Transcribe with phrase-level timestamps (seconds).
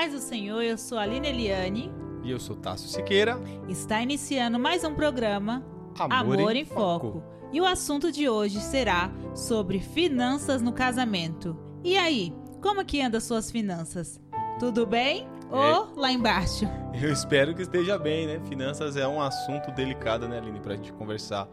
[0.00, 1.92] paz do Senhor, eu sou a Aline Eliane.
[2.24, 3.38] E eu sou Tássio Siqueira.
[3.68, 5.62] Está iniciando mais um programa
[5.98, 7.22] Amor, Amor em em Foco.
[7.52, 11.54] E o assunto de hoje será sobre finanças no casamento.
[11.84, 12.32] E aí,
[12.62, 14.18] como que anda suas finanças?
[14.58, 15.28] Tudo bem?
[15.50, 16.64] Ou lá embaixo?
[16.98, 18.40] Eu espero que esteja bem, né?
[18.48, 21.46] Finanças é um assunto delicado, né, Aline, pra gente conversar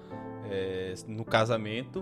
[0.50, 2.02] é, no casamento.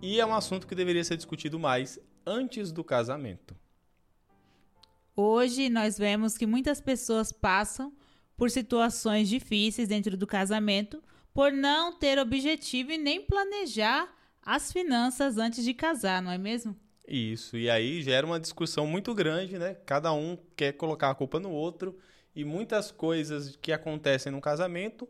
[0.00, 3.54] E é um assunto que deveria ser discutido mais antes do casamento.
[5.16, 7.92] Hoje nós vemos que muitas pessoas passam
[8.36, 11.02] por situações difíceis dentro do casamento
[11.32, 16.76] por não ter objetivo e nem planejar as finanças antes de casar, não é mesmo?
[17.06, 19.74] Isso, e aí gera uma discussão muito grande, né?
[19.86, 21.98] Cada um quer colocar a culpa no outro
[22.34, 25.08] e muitas coisas que acontecem no casamento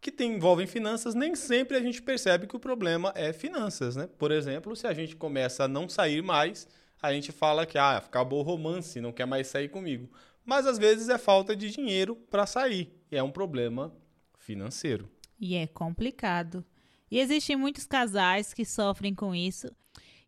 [0.00, 4.06] que envolvem finanças, nem sempre a gente percebe que o problema é finanças, né?
[4.18, 6.68] Por exemplo, se a gente começa a não sair mais,
[7.04, 10.08] a gente fala que ah, acabou o romance, não quer mais sair comigo.
[10.42, 13.94] Mas às vezes é falta de dinheiro para sair, e é um problema
[14.38, 15.10] financeiro.
[15.38, 16.64] E é complicado.
[17.10, 19.70] E existem muitos casais que sofrem com isso.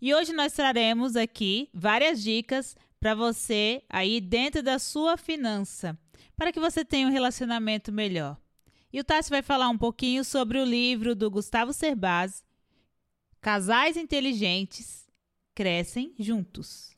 [0.02, 5.98] E hoje nós traremos aqui várias dicas para você aí dentro da sua finança,
[6.36, 8.36] para que você tenha um relacionamento melhor.
[8.92, 12.44] E o Tassi vai falar um pouquinho sobre o livro do Gustavo Cerbasi,
[13.40, 15.05] Casais Inteligentes
[15.56, 16.90] Crescem Juntos.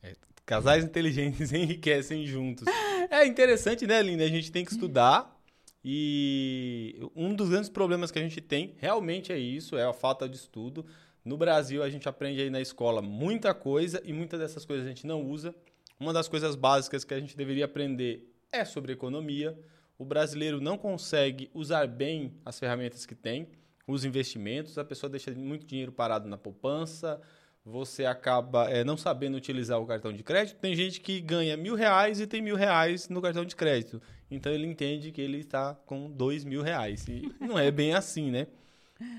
[0.45, 2.67] Casais inteligentes enriquecem juntos.
[3.09, 4.25] É interessante, né, Linda?
[4.25, 5.41] A gente tem que estudar
[5.81, 10.27] e um dos grandes problemas que a gente tem realmente é isso, é a falta
[10.27, 10.85] de estudo.
[11.23, 14.89] No Brasil, a gente aprende aí na escola muita coisa e muitas dessas coisas a
[14.89, 15.55] gente não usa.
[15.97, 19.57] Uma das coisas básicas que a gente deveria aprender é sobre economia.
[19.97, 23.47] O brasileiro não consegue usar bem as ferramentas que tem,
[23.87, 27.21] os investimentos, a pessoa deixa muito dinheiro parado na poupança,
[27.69, 30.57] você acaba é, não sabendo utilizar o cartão de crédito.
[30.57, 34.01] Tem gente que ganha mil reais e tem mil reais no cartão de crédito.
[34.29, 37.07] Então ele entende que ele está com dois mil reais.
[37.07, 38.47] E não é bem assim, né?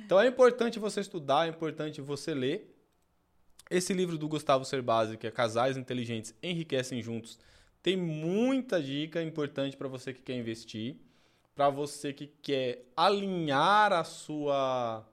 [0.04, 2.76] Então é importante você estudar, é importante você ler.
[3.70, 7.38] Esse livro do Gustavo Cerbasi, que é Casais Inteligentes Enriquecem Juntos,
[7.80, 10.96] tem muita dica importante para você que quer investir,
[11.54, 15.06] para você que quer alinhar a sua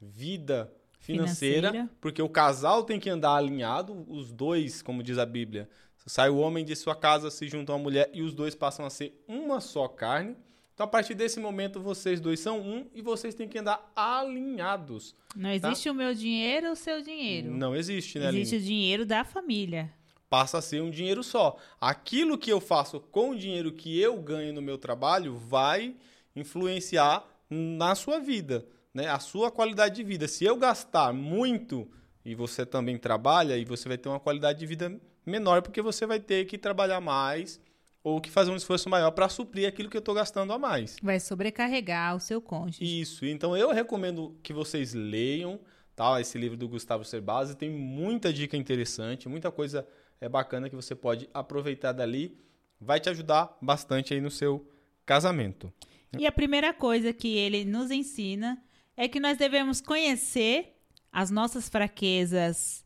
[0.00, 0.72] vida
[1.04, 1.90] financeira, Financeira.
[2.00, 5.68] porque o casal tem que andar alinhado, os dois, como diz a Bíblia.
[6.06, 8.90] Sai o homem de sua casa, se juntam à mulher e os dois passam a
[8.90, 10.36] ser uma só carne.
[10.72, 15.14] Então, a partir desse momento, vocês dois são um e vocês têm que andar alinhados.
[15.36, 17.50] Não existe o meu dinheiro ou o seu dinheiro.
[17.50, 18.64] Não existe, né, existe Aline?
[18.64, 19.92] o dinheiro da família.
[20.28, 21.56] Passa a ser um dinheiro só.
[21.80, 25.94] Aquilo que eu faço com o dinheiro que eu ganho no meu trabalho vai
[26.34, 29.08] influenciar na sua vida, né?
[29.08, 30.28] A sua qualidade de vida.
[30.28, 31.90] Se eu gastar muito
[32.24, 36.06] e você também trabalha, e você vai ter uma qualidade de vida menor porque você
[36.06, 37.60] vai ter que trabalhar mais
[38.02, 40.96] ou que fazer um esforço maior para suprir aquilo que eu estou gastando a mais.
[41.02, 43.00] Vai sobrecarregar o seu cônjuge.
[43.00, 43.24] Isso.
[43.24, 45.58] Então eu recomendo que vocês leiam,
[45.96, 46.20] tá?
[46.20, 49.88] Esse livro do Gustavo Cerbasi tem muita dica interessante, muita coisa
[50.20, 52.36] é bacana que você pode aproveitar dali,
[52.78, 54.70] vai te ajudar bastante aí no seu
[55.06, 55.72] casamento.
[56.18, 58.62] E a primeira coisa que ele nos ensina
[58.96, 60.76] é que nós devemos conhecer
[61.12, 62.84] as nossas fraquezas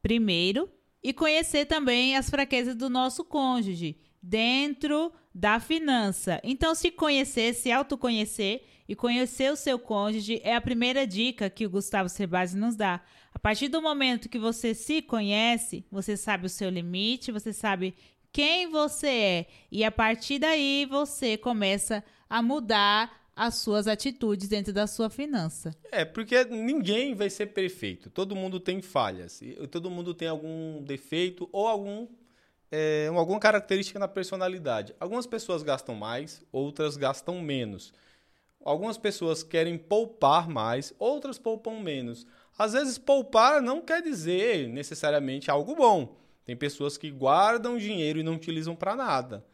[0.00, 0.70] primeiro
[1.02, 6.40] e conhecer também as fraquezas do nosso cônjuge dentro da finança.
[6.42, 11.66] Então, se conhecer, se autoconhecer e conhecer o seu cônjuge é a primeira dica que
[11.66, 13.02] o Gustavo Cerbasi nos dá.
[13.34, 17.94] A partir do momento que você se conhece, você sabe o seu limite, você sabe
[18.32, 24.72] quem você é e a partir daí você começa a mudar as suas atitudes dentro
[24.72, 25.72] da sua finança.
[25.90, 28.10] É, porque ninguém vai ser perfeito.
[28.10, 29.40] Todo mundo tem falhas.
[29.70, 32.06] Todo mundo tem algum defeito ou algum,
[32.70, 34.94] é, alguma característica na personalidade.
[35.00, 37.92] Algumas pessoas gastam mais, outras gastam menos.
[38.64, 42.26] Algumas pessoas querem poupar mais, outras poupam menos.
[42.56, 46.16] Às vezes, poupar não quer dizer necessariamente algo bom.
[46.44, 49.44] Tem pessoas que guardam dinheiro e não utilizam para nada.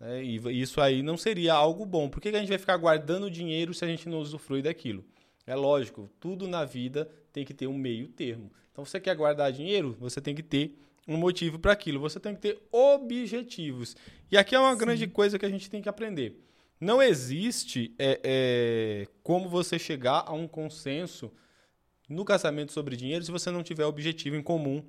[0.00, 0.22] Né?
[0.22, 2.08] E isso aí não seria algo bom.
[2.08, 5.04] Por que que a gente vai ficar guardando dinheiro se a gente não usufrui daquilo?
[5.46, 8.52] É lógico, tudo na vida tem que ter um meio termo.
[8.72, 10.78] Então, você quer guardar dinheiro, você tem que ter
[11.08, 11.98] um motivo para aquilo.
[12.00, 13.96] Você tem que ter objetivos.
[14.30, 14.78] E aqui é uma Sim.
[14.78, 16.38] grande coisa que a gente tem que aprender.
[16.78, 21.32] Não existe é, é, como você chegar a um consenso
[22.08, 24.84] no casamento sobre dinheiro se você não tiver objetivo em comum,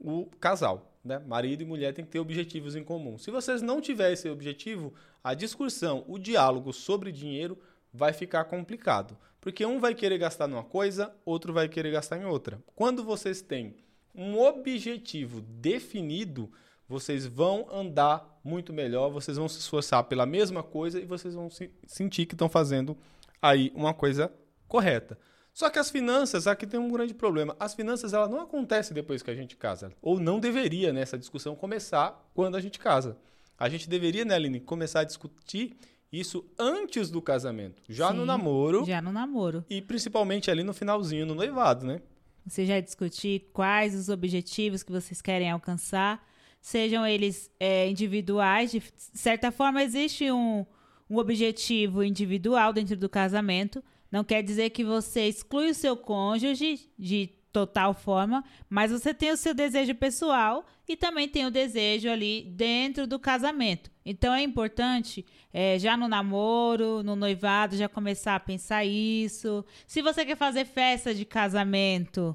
[0.00, 0.95] o casal.
[1.06, 1.20] Né?
[1.20, 3.16] Marido e mulher têm que ter objetivos em comum.
[3.16, 4.92] Se vocês não tiverem esse objetivo,
[5.22, 7.56] a discussão, o diálogo sobre dinheiro
[7.92, 9.16] vai ficar complicado.
[9.40, 12.60] Porque um vai querer gastar numa coisa, outro vai querer gastar em outra.
[12.74, 13.76] Quando vocês têm
[14.12, 16.50] um objetivo definido,
[16.88, 21.48] vocês vão andar muito melhor, vocês vão se esforçar pela mesma coisa e vocês vão
[21.48, 22.96] se sentir que estão fazendo
[23.40, 24.32] aí uma coisa
[24.66, 25.16] correta.
[25.56, 27.56] Só que as finanças, aqui tem um grande problema.
[27.58, 29.90] As finanças, ela não acontecem depois que a gente casa.
[30.02, 33.16] Ou não deveria, nessa né, discussão, começar quando a gente casa.
[33.58, 35.74] A gente deveria, né, Aline, começar a discutir
[36.12, 37.82] isso antes do casamento.
[37.88, 38.84] Já Sim, no namoro.
[38.84, 39.64] Já no namoro.
[39.70, 42.02] E principalmente ali no finalzinho, no noivado, né?
[42.46, 46.22] Você já discutir quais os objetivos que vocês querem alcançar,
[46.60, 48.72] sejam eles é, individuais.
[48.72, 50.66] De certa forma, existe um,
[51.08, 53.82] um objetivo individual dentro do casamento
[54.16, 59.30] não quer dizer que você exclui o seu cônjuge de total forma, mas você tem
[59.30, 63.90] o seu desejo pessoal e também tem o desejo ali dentro do casamento.
[64.06, 69.62] Então é importante, é, já no namoro, no noivado, já começar a pensar isso.
[69.86, 72.34] Se você quer fazer festa de casamento,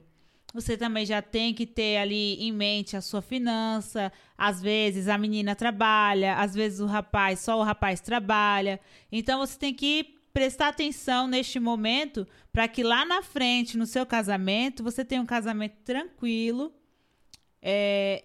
[0.54, 4.14] você também já tem que ter ali em mente a sua finança.
[4.38, 8.80] Às vezes a menina trabalha, às vezes o rapaz, só o rapaz trabalha.
[9.12, 14.06] Então você tem que prestar atenção neste momento para que lá na frente, no seu
[14.06, 16.74] casamento, você tenha um casamento tranquilo
[17.62, 18.24] é,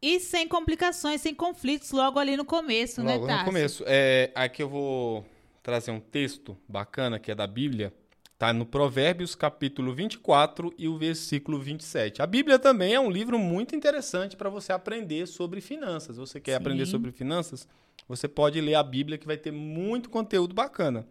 [0.00, 3.84] e sem complicações, sem conflitos logo ali no começo, logo né, Logo no começo.
[3.86, 5.24] É, aqui eu vou
[5.62, 7.92] trazer um texto bacana que é da Bíblia.
[8.36, 12.20] Tá no Provérbios, capítulo 24 e o versículo 27.
[12.20, 16.16] A Bíblia também é um livro muito interessante para você aprender sobre finanças.
[16.16, 16.56] Você quer Sim.
[16.56, 17.66] aprender sobre finanças?
[18.08, 21.06] Você pode ler a Bíblia que vai ter muito conteúdo bacana.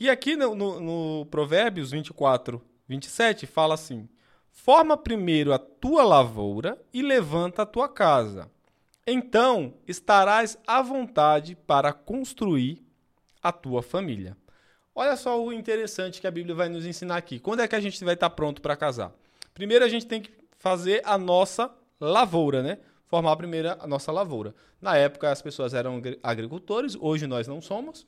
[0.00, 4.08] E aqui no, no, no Provérbios 24, 27, fala assim:
[4.50, 8.50] Forma primeiro a tua lavoura e levanta a tua casa.
[9.06, 12.82] Então estarás à vontade para construir
[13.42, 14.34] a tua família.
[14.94, 17.38] Olha só o interessante que a Bíblia vai nos ensinar aqui.
[17.38, 19.12] Quando é que a gente vai estar pronto para casar?
[19.52, 21.70] Primeiro a gente tem que fazer a nossa
[22.00, 22.78] lavoura, né?
[23.06, 24.54] Formar primeiro a nossa lavoura.
[24.80, 28.06] Na época as pessoas eram agricultores, hoje nós não somos.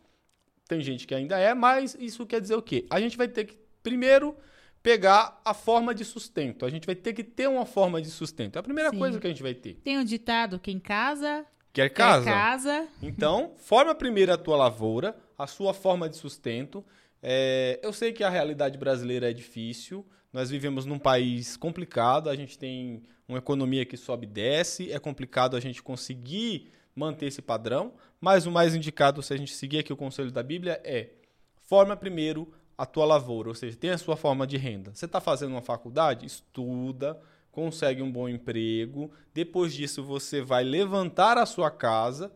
[0.73, 2.87] Tem gente que ainda é, mas isso quer dizer o quê?
[2.89, 4.35] A gente vai ter que, primeiro,
[4.83, 6.65] pegar a forma de sustento.
[6.65, 8.57] A gente vai ter que ter uma forma de sustento.
[8.57, 8.99] É a primeira Sim.
[8.99, 9.75] coisa que a gente vai ter.
[9.85, 11.45] Tem um ditado: quem casa.
[11.75, 12.25] Quer casa.
[12.25, 12.89] Quer casa.
[13.03, 16.83] Então, forma primeiro a tua lavoura, a sua forma de sustento.
[17.23, 20.07] É, eu sei que a realidade brasileira é difícil.
[20.33, 22.31] Nós vivemos num país complicado.
[22.31, 24.91] A gente tem uma economia que sobe e desce.
[24.91, 27.93] É complicado a gente conseguir manter esse padrão,
[28.23, 31.11] mas o mais indicado, se a gente seguir aqui o conselho da Bíblia, é
[31.57, 34.93] forma primeiro a tua lavoura, ou seja, tem a sua forma de renda.
[34.95, 36.25] Você está fazendo uma faculdade?
[36.25, 37.21] Estuda,
[37.51, 42.33] consegue um bom emprego, depois disso você vai levantar a sua casa.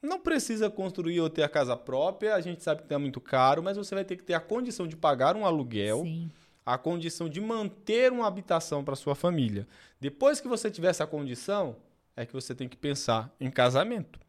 [0.00, 3.62] Não precisa construir ou ter a casa própria, a gente sabe que é muito caro,
[3.62, 6.04] mas você vai ter que ter a condição de pagar um aluguel.
[6.04, 6.30] Sim
[6.64, 9.66] a condição de manter uma habitação para sua família.
[10.00, 11.74] Depois que você tiver essa condição,
[12.16, 14.20] é que você tem que pensar em casamento.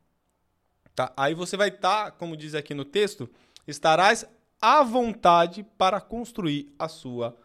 [0.95, 1.11] Tá?
[1.17, 3.29] Aí você vai estar, tá, como diz aqui no texto,
[3.67, 4.25] estarás
[4.61, 7.35] à vontade para construir a sua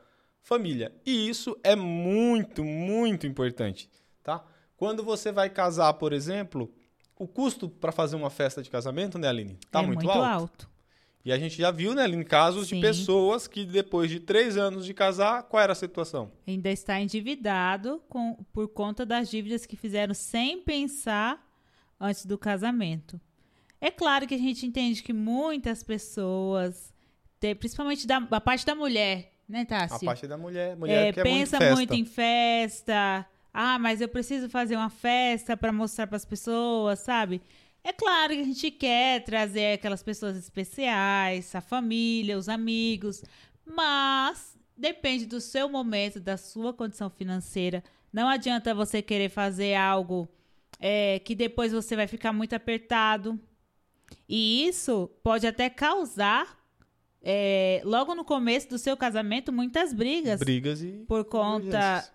[0.43, 0.93] família.
[1.05, 3.91] E isso é muito, muito importante,
[4.23, 4.45] tá?
[4.77, 6.73] Quando você vai casar, por exemplo,
[7.19, 9.59] o custo para fazer uma festa de casamento, né, Aline?
[9.71, 10.43] Tá é muito, muito alto.
[10.43, 10.71] alto.
[11.25, 12.77] E a gente já viu, né, em casos Sim.
[12.77, 16.31] de pessoas que depois de três anos de casar, qual era a situação?
[16.47, 21.45] Ainda está endividado com, por conta das dívidas que fizeram sem pensar
[22.01, 23.21] antes do casamento.
[23.81, 26.93] É claro que a gente entende que muitas pessoas,
[27.59, 30.09] principalmente da, a parte da mulher, né, Tássio?
[30.09, 33.27] A parte da mulher, mulher é, que é pensa muito, muito em festa.
[33.53, 37.41] Ah, mas eu preciso fazer uma festa para mostrar para as pessoas, sabe?
[37.83, 43.25] É claro que a gente quer trazer aquelas pessoas especiais, a família, os amigos,
[43.65, 47.83] mas depende do seu momento, da sua condição financeira.
[48.13, 50.29] Não adianta você querer fazer algo
[50.79, 53.41] é, que depois você vai ficar muito apertado.
[54.29, 56.59] E isso pode até causar,
[57.23, 60.41] é, logo no começo do seu casamento, muitas brigas.
[60.41, 61.05] Brigas e.
[61.09, 62.09] Por conta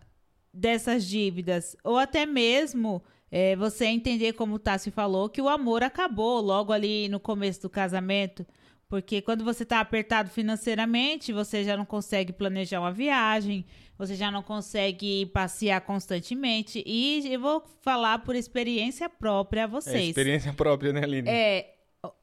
[0.53, 1.75] dessas dívidas.
[1.83, 6.71] Ou até mesmo é, você entender, como o Tássio falou, que o amor acabou logo
[6.71, 8.45] ali no começo do casamento.
[8.87, 13.65] Porque quando você está apertado financeiramente, você já não consegue planejar uma viagem,
[13.97, 16.83] você já não consegue passear constantemente.
[16.85, 19.95] E eu vou falar por experiência própria a vocês.
[19.95, 21.27] É, experiência própria, né, Aline?
[21.27, 21.73] É,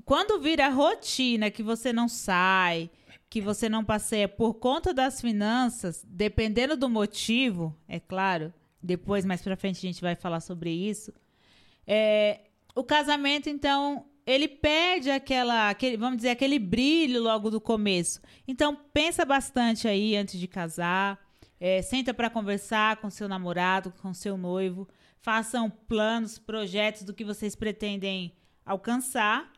[0.04, 2.90] quando vira rotina que você não sai,
[3.28, 9.42] que você não passeia por conta das finanças, dependendo do motivo, é claro, depois, mais
[9.42, 11.12] pra frente, a gente vai falar sobre isso.
[11.87, 12.40] É,
[12.75, 18.20] o casamento, então, ele perde aquela, aquele, vamos dizer, aquele brilho logo do começo.
[18.49, 21.18] Então, pensa bastante aí antes de casar.
[21.58, 24.88] É, senta para conversar com seu namorado, com seu noivo.
[25.20, 28.32] façam planos, projetos do que vocês pretendem
[28.64, 29.52] alcançar.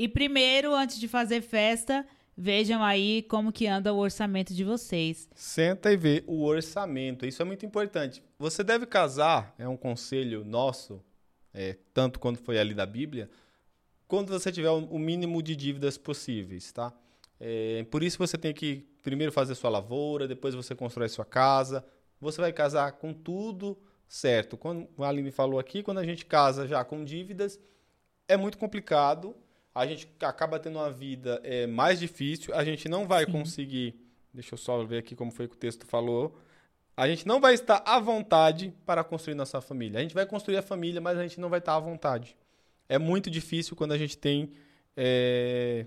[0.00, 5.28] E primeiro, antes de fazer festa, vejam aí como que anda o orçamento de vocês.
[5.34, 7.26] Senta e vê o orçamento.
[7.26, 8.22] Isso é muito importante.
[8.38, 11.04] Você deve casar, é um conselho nosso,
[11.52, 13.28] é, tanto quanto foi ali da Bíblia,
[14.08, 16.94] quando você tiver o mínimo de dívidas possíveis, tá?
[17.38, 21.84] É, por isso você tem que primeiro fazer sua lavoura, depois você constrói sua casa.
[22.18, 23.76] Você vai casar com tudo
[24.08, 24.56] certo.
[24.56, 27.60] Como a Aline falou aqui, quando a gente casa já com dívidas,
[28.26, 29.36] é muito complicado.
[29.80, 32.54] A gente acaba tendo uma vida é, mais difícil.
[32.54, 33.32] A gente não vai Sim.
[33.32, 33.98] conseguir.
[34.30, 36.38] Deixa eu só ver aqui como foi que o texto falou.
[36.94, 39.98] A gente não vai estar à vontade para construir nossa família.
[39.98, 42.36] A gente vai construir a família, mas a gente não vai estar à vontade.
[42.90, 44.52] É muito difícil quando a gente tem
[44.94, 45.86] é,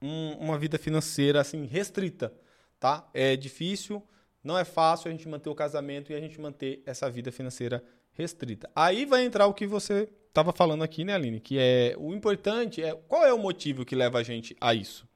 [0.00, 2.32] um, uma vida financeira assim restrita,
[2.80, 3.06] tá?
[3.12, 4.02] É difícil,
[4.42, 7.84] não é fácil a gente manter o casamento e a gente manter essa vida financeira
[8.12, 8.70] restrita.
[8.74, 11.38] Aí vai entrar o que você estava falando aqui, né, Aline?
[11.38, 15.06] Que é o importante é qual é o motivo que leva a gente a isso.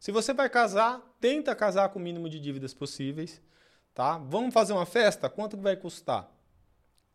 [0.00, 3.40] Se você vai casar, tenta casar com o mínimo de dívidas possíveis,
[3.94, 4.18] tá?
[4.18, 5.28] Vamos fazer uma festa?
[5.28, 6.30] Quanto vai custar?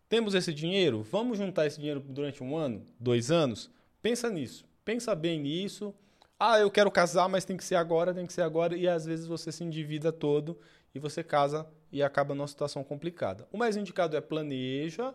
[0.08, 1.04] Temos esse dinheiro?
[1.04, 3.70] Vamos juntar esse dinheiro durante um ano, dois anos?
[4.02, 4.66] Pensa nisso.
[4.86, 5.94] Pensa bem nisso
[6.40, 8.76] ah, eu quero casar, mas tem que ser agora, tem que ser agora.
[8.78, 10.58] E às vezes você se endivida todo
[10.96, 13.46] e você casa e acaba numa situação complicada.
[13.52, 15.14] O mais indicado é planeja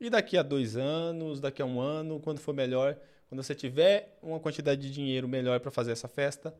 [0.00, 2.96] e daqui a dois anos, daqui a um ano, quando for melhor,
[3.28, 6.54] quando você tiver uma quantidade de dinheiro melhor para fazer essa festa,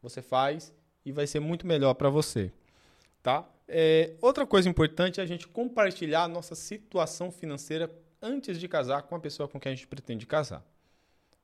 [0.00, 0.72] você faz
[1.04, 2.50] e vai ser muito melhor para você,
[3.22, 3.48] tá?
[3.68, 7.90] É, outra coisa importante é a gente compartilhar a nossa situação financeira
[8.22, 10.64] antes de casar com a pessoa com quem a gente pretende casar.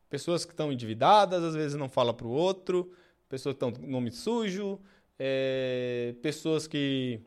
[0.09, 2.93] Pessoas que estão endividadas, às vezes não fala para o outro,
[3.29, 4.81] pessoas que estão com nome sujo,
[5.19, 7.21] é, pessoas que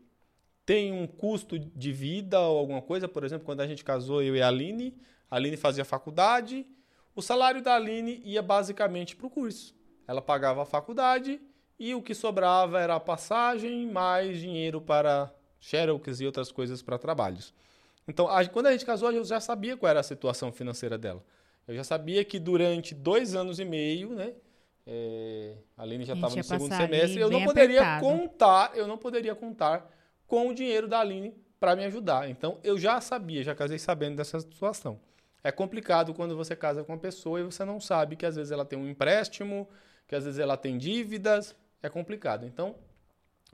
[0.65, 3.07] têm um custo de vida ou alguma coisa.
[3.07, 4.97] Por exemplo, quando a gente casou, eu e a Aline,
[5.29, 6.65] a Aline fazia faculdade,
[7.15, 9.75] o salário da Aline ia basicamente para o curso.
[10.07, 11.39] Ela pagava a faculdade
[11.79, 16.97] e o que sobrava era a passagem, mais dinheiro para xerox e outras coisas para
[16.97, 17.53] trabalhos.
[18.07, 21.23] Então, a, quando a gente casou, eu já sabia qual era a situação financeira dela.
[21.67, 24.33] Eu já sabia que durante dois anos e meio, né?
[24.85, 27.19] É, a Aline já estava no segundo semestre.
[27.19, 28.05] Eu não poderia apertado.
[28.05, 29.91] contar, eu não poderia contar
[30.27, 32.29] com o dinheiro da Aline para me ajudar.
[32.29, 34.99] Então eu já sabia, já casei sabendo dessa situação.
[35.43, 38.51] É complicado quando você casa com uma pessoa e você não sabe que às vezes
[38.51, 39.69] ela tem um empréstimo,
[40.07, 41.55] que às vezes ela tem dívidas.
[41.83, 42.47] É complicado.
[42.47, 42.75] Então,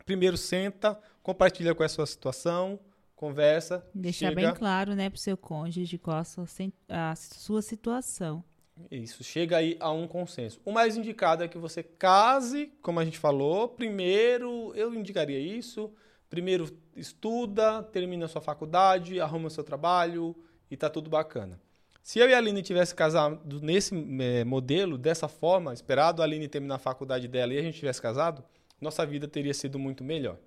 [0.06, 2.80] primeiro senta, compartilha com a sua situação,
[3.14, 3.86] conversa.
[3.94, 4.42] Deixar chega...
[4.42, 6.46] bem claro, né, para o seu cônjuge qual a sua,
[6.88, 8.42] a sua situação.
[8.90, 10.62] Isso, chega aí a um consenso.
[10.64, 13.68] O mais indicado é que você case, como a gente falou.
[13.68, 15.94] Primeiro, eu indicaria isso.
[16.32, 20.34] Primeiro, estuda, termina a sua faculdade, arruma o seu trabalho
[20.72, 21.60] e tá tudo bacana.
[22.02, 26.48] Se eu e a Aline tivesse casado nesse é, modelo, dessa forma, esperado a Aline
[26.48, 28.46] terminar a faculdade dela e a gente tivesse casado,
[28.80, 30.38] nossa vida teria sido muito melhor.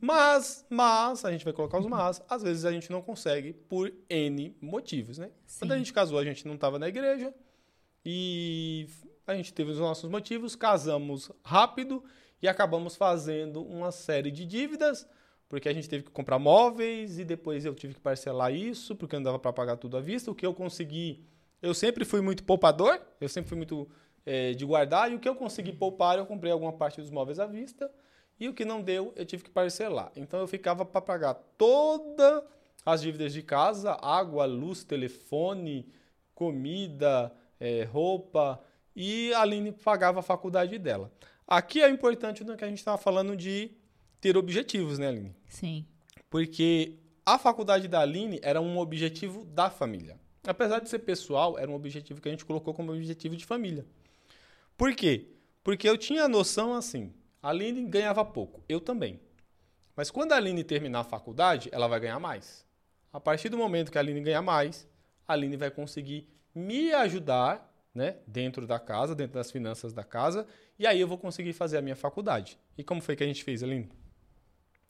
[0.00, 3.92] Mas, mas, a gente vai colocar os mas, às vezes a gente não consegue por
[4.08, 5.32] N motivos, né?
[5.44, 5.58] Sim.
[5.58, 7.34] Quando a gente casou, a gente não estava na igreja
[8.04, 8.86] e
[9.26, 12.04] a gente teve os nossos motivos, casamos rápido
[12.46, 15.04] e acabamos fazendo uma série de dívidas,
[15.48, 19.16] porque a gente teve que comprar móveis e depois eu tive que parcelar isso, porque
[19.16, 20.30] não dava para pagar tudo à vista.
[20.30, 21.26] O que eu consegui,
[21.60, 23.88] eu sempre fui muito poupador, eu sempre fui muito
[24.24, 27.40] é, de guardar, e o que eu consegui poupar, eu comprei alguma parte dos móveis
[27.40, 27.90] à vista
[28.38, 30.12] e o que não deu, eu tive que parcelar.
[30.14, 32.44] Então eu ficava para pagar todas
[32.84, 35.92] as dívidas de casa, água, luz, telefone,
[36.32, 38.62] comida, é, roupa,
[38.96, 41.12] e a Aline pagava a faculdade dela.
[41.46, 43.70] Aqui é importante no que a gente estava falando de
[44.20, 45.36] ter objetivos, né, Aline?
[45.48, 45.86] Sim.
[46.28, 50.18] Porque a faculdade da Aline era um objetivo da família.
[50.44, 53.86] Apesar de ser pessoal, era um objetivo que a gente colocou como objetivo de família.
[54.76, 55.28] Por quê?
[55.62, 57.12] Porque eu tinha a noção assim,
[57.42, 59.20] a Aline ganhava pouco, eu também.
[59.94, 62.66] Mas quando a Aline terminar a faculdade, ela vai ganhar mais.
[63.12, 64.86] A partir do momento que a Aline ganhar mais,
[65.26, 70.46] a Aline vai conseguir me ajudar né, dentro da casa, dentro das finanças da casa,
[70.78, 72.58] e aí eu vou conseguir fazer a minha faculdade.
[72.76, 73.88] E como foi que a gente fez, Aline?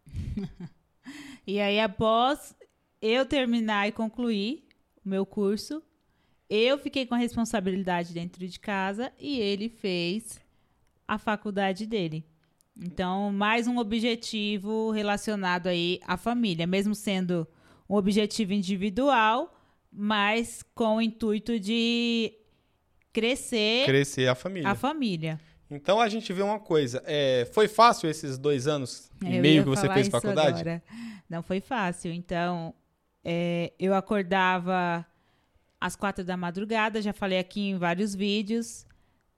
[1.46, 2.54] e aí, após
[3.00, 4.64] eu terminar e concluir
[5.04, 5.82] o meu curso,
[6.48, 10.40] eu fiquei com a responsabilidade dentro de casa e ele fez
[11.06, 12.24] a faculdade dele.
[12.78, 17.46] Então, mais um objetivo relacionado aí à família, mesmo sendo
[17.88, 19.54] um objetivo individual,
[19.90, 22.34] mas com o intuito de
[23.12, 24.68] crescer crescer a família.
[24.68, 25.40] A família.
[25.70, 29.68] Então a gente vê uma coisa, é, foi fácil esses dois anos e meio que
[29.68, 30.60] você fez faculdade?
[30.60, 30.82] Agora.
[31.28, 32.12] Não foi fácil.
[32.12, 32.72] Então
[33.24, 35.04] é, eu acordava
[35.80, 38.86] às quatro da madrugada, já falei aqui em vários vídeos.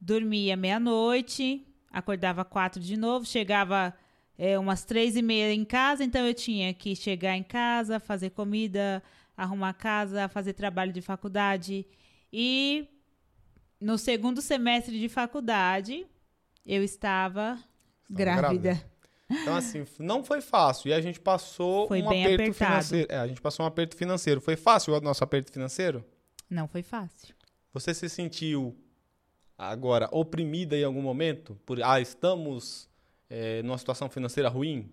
[0.00, 3.94] Dormia meia-noite, acordava quatro de novo, chegava
[4.36, 8.30] é, umas três e meia em casa, então eu tinha que chegar em casa, fazer
[8.30, 9.02] comida,
[9.36, 11.86] arrumar casa, fazer trabalho de faculdade.
[12.32, 12.86] E
[13.80, 16.06] no segundo semestre de faculdade,
[16.68, 17.58] eu estava,
[18.08, 18.42] grávida.
[18.42, 18.90] grávida.
[19.30, 20.88] Então, assim, não foi fácil.
[20.88, 22.54] E a gente passou Foi um aperto apertado.
[22.54, 23.06] financeiro.
[23.10, 24.40] É, a gente passou um aperto financeiro.
[24.40, 26.04] Foi fácil o nosso aperto financeiro?
[26.48, 27.34] Não foi fácil.
[27.72, 28.76] Você se sentiu
[29.56, 31.58] agora oprimida em algum momento?
[31.66, 32.88] Por, ah, estamos
[33.28, 34.90] é, numa situação financeira ruim?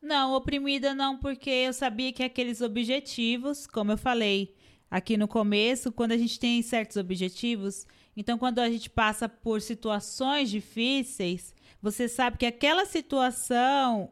[0.00, 4.54] Não, oprimida não, porque eu sabia que aqueles objetivos, como eu falei
[4.90, 7.86] aqui no começo, quando a gente tem certos objetivos,
[8.16, 14.10] então quando a gente passa por situações difíceis, você sabe que aquela situação,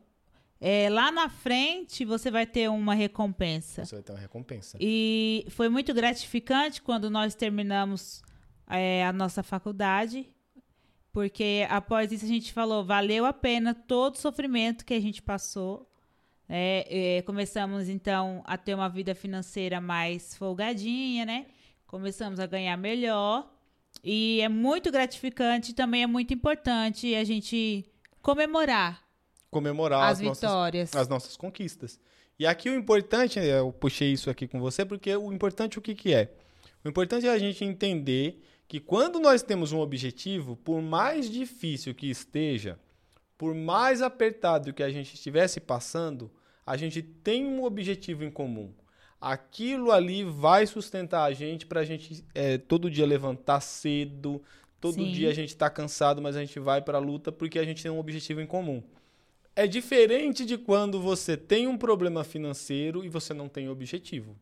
[0.61, 3.85] é, lá na frente, você vai ter uma recompensa.
[3.85, 4.77] Você vai ter uma recompensa.
[4.81, 8.23] E foi muito gratificante quando nós terminamos
[8.69, 10.29] é, a nossa faculdade,
[11.13, 15.21] porque após isso a gente falou, valeu a pena todo o sofrimento que a gente
[15.23, 15.89] passou.
[16.49, 21.47] É, é, começamos então a ter uma vida financeira mais folgadinha, né?
[21.87, 23.52] Começamos a ganhar melhor.
[24.03, 27.85] E é muito gratificante, também é muito importante a gente
[28.21, 29.03] comemorar
[29.53, 30.97] Comemorar as, as, nossas, vitórias.
[30.97, 32.01] as nossas conquistas.
[32.39, 35.95] E aqui o importante, eu puxei isso aqui com você, porque o importante o que,
[35.95, 36.33] que é?
[36.83, 41.95] O importante é a gente entender que quando nós temos um objetivo, por mais difícil
[41.95, 42.81] que esteja,
[43.37, 46.31] por mais apertado que a gente estivesse passando,
[46.65, 48.73] a gente tem um objetivo em comum.
[49.23, 54.43] Aquilo ali vai sustentar a gente para a gente é, todo dia levantar cedo,
[54.81, 55.13] todo Sim.
[55.13, 57.81] dia a gente está cansado, mas a gente vai para a luta porque a gente
[57.81, 58.83] tem um objetivo em comum.
[59.55, 64.37] É diferente de quando você tem um problema financeiro e você não tem objetivo.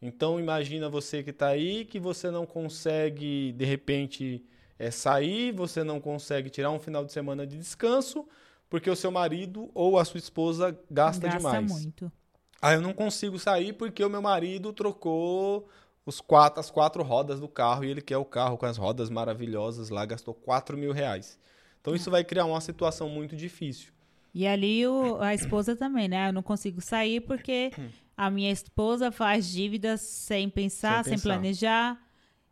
[0.00, 4.42] Então imagina você que está aí, que você não consegue de repente
[4.78, 8.26] é, sair, você não consegue tirar um final de semana de descanso,
[8.70, 11.70] porque o seu marido ou a sua esposa gasta, demais.
[11.70, 12.10] muito.
[12.66, 15.68] Ah, eu não consigo sair porque o meu marido trocou
[16.06, 19.10] os quatro, as quatro rodas do carro e ele quer o carro com as rodas
[19.10, 21.38] maravilhosas lá, gastou 4 mil reais.
[21.82, 23.92] Então isso vai criar uma situação muito difícil.
[24.32, 26.28] E ali o- a esposa também, né?
[26.28, 27.70] Eu não consigo sair porque
[28.16, 31.28] a minha esposa faz dívidas sem pensar, Sem sem, pensar.
[31.34, 32.02] planejar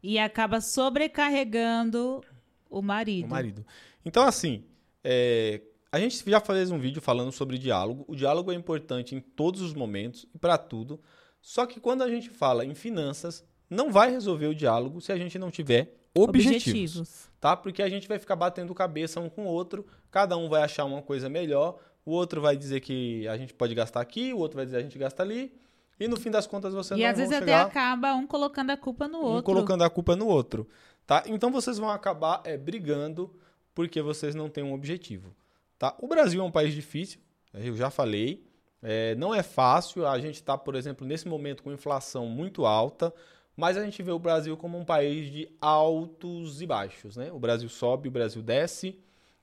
[0.03, 2.23] e acaba sobrecarregando
[2.69, 3.25] o marido.
[3.27, 3.67] O marido.
[4.05, 4.63] Então, assim,
[5.03, 8.05] é, a gente já fez um vídeo falando sobre diálogo.
[8.09, 10.99] O diálogo é importante em todos os momentos e para tudo.
[11.43, 15.19] Só que quando a gente fala em finanças, não vai resolver o diálogo se a
[15.19, 17.29] gente não tiver objetivos.
[17.41, 17.57] tá?
[17.57, 20.85] Porque a gente vai ficar batendo cabeça um com o outro, cada um vai achar
[20.85, 24.57] uma coisa melhor, o outro vai dizer que a gente pode gastar aqui, o outro
[24.57, 25.53] vai dizer a gente gasta ali,
[25.99, 28.77] e no fim das contas você E não às vezes até acaba um colocando a
[28.77, 29.45] culpa no um outro.
[29.45, 30.69] colocando a culpa no outro,
[31.07, 31.23] tá?
[31.27, 33.35] Então vocês vão acabar é, brigando
[33.75, 35.35] porque vocês não têm um objetivo,
[35.83, 35.97] tá?
[35.99, 37.19] O Brasil é um país difícil,
[37.53, 38.47] eu já falei,
[38.81, 43.13] é, não é fácil, a gente está, por exemplo, nesse momento com inflação muito alta,
[43.57, 47.33] mas a gente vê o Brasil como um país de altos e baixos, né?
[47.33, 48.97] O Brasil sobe, o Brasil desce,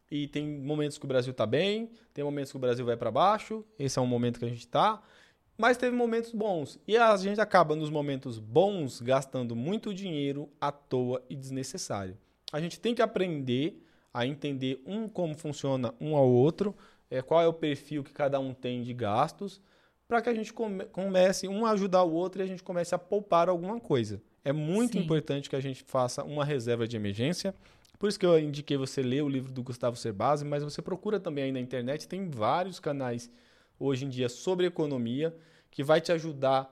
[0.10, 3.12] e tem momentos que o Brasil está bem, tem momentos que o Brasil vai para
[3.12, 5.04] baixo, esse é um momento que a gente está,
[5.58, 6.80] mas teve momentos bons.
[6.88, 12.18] E a gente acaba nos momentos bons gastando muito dinheiro à toa e desnecessário.
[12.50, 13.84] A gente tem que aprender
[14.20, 16.76] a entender um como funciona um ao outro,
[17.10, 19.62] é, qual é o perfil que cada um tem de gastos,
[20.08, 22.94] para que a gente come- comece um a ajudar o outro e a gente comece
[22.94, 24.22] a poupar alguma coisa.
[24.44, 25.00] É muito Sim.
[25.00, 27.56] importante que a gente faça uma reserva de emergência.
[27.98, 31.20] Por isso que eu indiquei você ler o livro do Gustavo Cerbasi, mas você procura
[31.20, 33.30] também aí na internet, tem vários canais
[33.80, 35.34] hoje em dia sobre economia
[35.72, 36.70] que vai te ajudar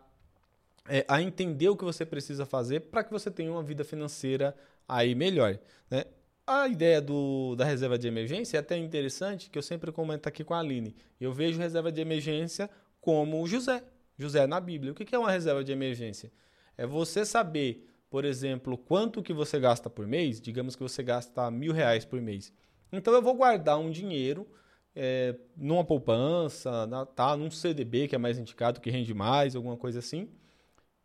[0.89, 4.55] é, a entender o que você precisa fazer para que você tenha uma vida financeira
[4.87, 5.59] aí melhor.
[5.89, 6.05] Né?
[6.49, 10.45] A ideia do, da reserva de emergência é até interessante, que eu sempre comento aqui
[10.45, 10.95] com a Aline.
[11.19, 12.69] Eu vejo reserva de emergência
[13.01, 13.83] como José.
[14.17, 14.93] José na Bíblia.
[14.93, 16.31] O que é uma reserva de emergência?
[16.77, 20.39] É você saber, por exemplo, quanto que você gasta por mês.
[20.39, 22.53] Digamos que você gasta mil reais por mês.
[22.93, 24.47] Então eu vou guardar um dinheiro
[24.95, 29.75] é, numa poupança, na, tá, num CDB que é mais indicado, que rende mais, alguma
[29.75, 30.29] coisa assim.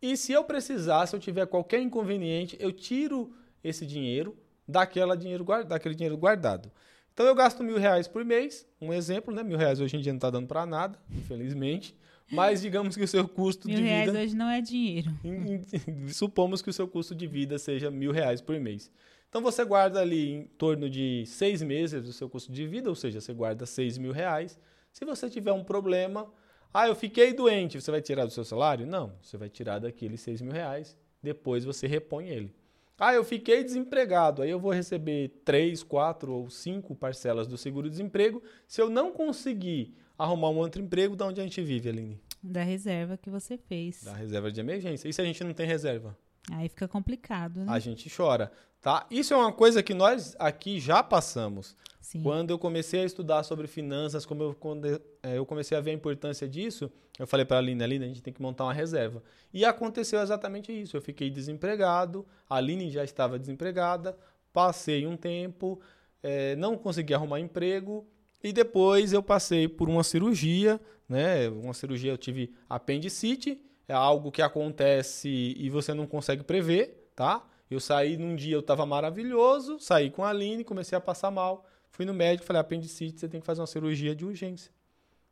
[0.01, 4.39] E se eu precisar, se eu tiver qualquer inconveniente, eu tiro esse dinheiro
[4.73, 6.71] daquela dinheiro, daquele dinheiro guardado.
[7.15, 9.43] Então eu gasto mil reais por mês, um exemplo, né?
[9.43, 11.95] Mil reais hoje em dia não está dando para nada, infelizmente.
[12.31, 14.19] Mas digamos que o seu custo Mil de reais vida.
[14.23, 15.11] hoje não é dinheiro.
[16.09, 18.91] Supomos que o seu custo de vida seja mil reais por mês.
[19.29, 22.95] Então você guarda ali em torno de seis meses do seu custo de vida, ou
[22.95, 24.59] seja, você guarda seis mil reais.
[24.93, 26.27] Se você tiver um problema,
[26.75, 28.87] Ah, eu fiquei doente, você vai tirar do seu salário?
[28.87, 32.55] Não, você vai tirar daqueles 6 mil reais, depois você repõe ele.
[32.99, 38.43] Ah, eu fiquei desempregado, aí eu vou receber três, quatro ou cinco parcelas do seguro-desemprego.
[38.69, 42.21] Se eu não conseguir arrumar um outro emprego, de onde a gente vive, Aline?
[42.43, 44.05] Da reserva que você fez.
[44.05, 45.09] Da reserva de emergência.
[45.09, 46.17] E se a gente não tem reserva?
[46.51, 47.67] Aí fica complicado, né?
[47.69, 48.51] A gente chora,
[48.81, 49.07] tá?
[49.11, 51.77] Isso é uma coisa que nós aqui já passamos.
[52.03, 52.23] Sim.
[52.23, 54.87] Quando eu comecei a estudar sobre finanças, como eu, quando
[55.23, 58.09] é, eu comecei a ver a importância disso, eu falei para a Aline, Aline, a
[58.09, 59.23] gente tem que montar uma reserva.
[59.55, 60.97] E aconteceu exatamente isso.
[60.97, 64.19] Eu fiquei desempregado, a Aline já estava desempregada,
[64.53, 65.81] passei um tempo,
[66.23, 68.07] é, não consegui arrumar emprego,
[68.43, 71.49] e depois eu passei por uma cirurgia, né?
[71.49, 77.47] Uma cirurgia, eu tive apendicite, é algo que acontece e você não consegue prever, tá?
[77.71, 81.65] Eu saí num dia, eu estava maravilhoso, saí com a Aline, comecei a passar mal,
[81.93, 84.73] fui no médico, falei, apendicite, você tem que fazer uma cirurgia de urgência,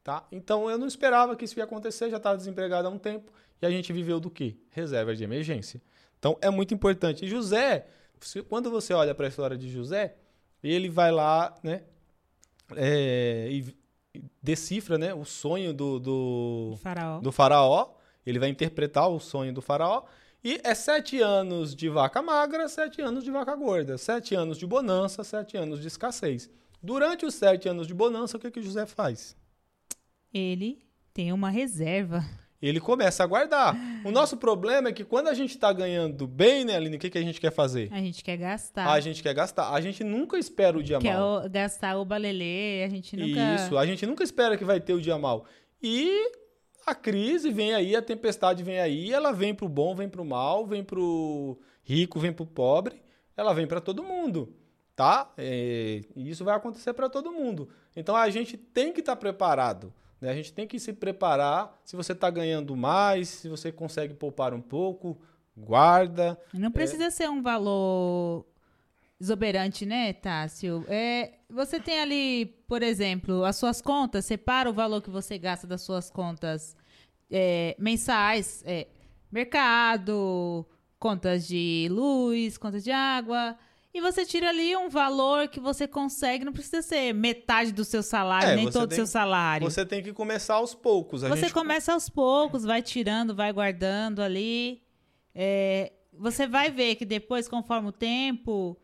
[0.05, 0.25] tá?
[0.31, 3.66] Então eu não esperava que isso ia acontecer, já estava desempregado há um tempo, e
[3.66, 4.57] a gente viveu do quê?
[4.70, 5.83] Reserva de emergência.
[6.18, 7.25] Então é muito importante.
[7.25, 7.87] E José,
[8.49, 10.14] quando você olha para a história de José,
[10.62, 11.83] ele vai lá, né?
[12.77, 13.75] é, e
[14.42, 17.20] decifra né, o sonho do, do, Faraó.
[17.20, 17.90] do faraó.
[18.25, 20.03] Ele vai interpretar o sonho do faraó.
[20.42, 23.98] E é sete anos de vaca magra, sete anos de vaca gorda.
[23.98, 26.48] Sete anos de bonança, sete anos de escassez.
[26.83, 29.37] Durante os sete anos de bonança, o que, que José faz?
[30.33, 30.79] Ele
[31.12, 32.24] tem uma reserva.
[32.62, 33.74] Ele começa a guardar.
[34.05, 37.09] O nosso problema é que quando a gente está ganhando bem, né, Aline, o que,
[37.11, 37.88] que a gente quer fazer?
[37.90, 38.87] A gente quer gastar.
[38.90, 39.72] A gente quer gastar.
[39.72, 41.44] A gente nunca espera o dia quer mal.
[41.44, 43.55] o- gastar o balelê, a gente nunca...
[43.55, 45.46] Isso, a gente nunca espera que vai ter o dia mal.
[45.83, 46.33] E
[46.87, 50.66] a crise vem aí, a tempestade vem aí, ela vem pro bom, vem pro mal,
[50.66, 53.03] vem pro rico, vem pro pobre,
[53.37, 54.55] ela vem para todo mundo,
[54.95, 55.33] tá?
[55.37, 57.69] É, e isso vai acontecer para todo mundo.
[57.95, 59.93] Então a gente tem que estar preparado.
[60.21, 60.31] Né?
[60.31, 61.81] A gente tem que se preparar.
[61.85, 65.19] Se você está ganhando mais, se você consegue poupar um pouco,
[65.57, 66.38] guarda.
[66.53, 68.45] Não precisa ser um valor
[69.21, 70.85] exuberante, né, Tássio?
[70.89, 75.67] É, você tem ali, por exemplo, as suas contas, separa o valor que você gasta
[75.67, 76.75] das suas contas
[77.31, 78.89] é, mensais, é,
[79.31, 80.67] mercado,
[80.99, 83.57] contas de luz, contas de água.
[83.93, 88.05] E você tira ali um valor que você consegue, não precisa ser metade do seu
[88.05, 89.69] salário, É, nem todo o seu salário.
[89.69, 91.23] Você tem que começar aos poucos.
[91.23, 94.81] Você gente começa aos poucos, vai tirando, vai guardando ali.
[95.35, 98.79] É, você vai ver que depois, conforme o tempo,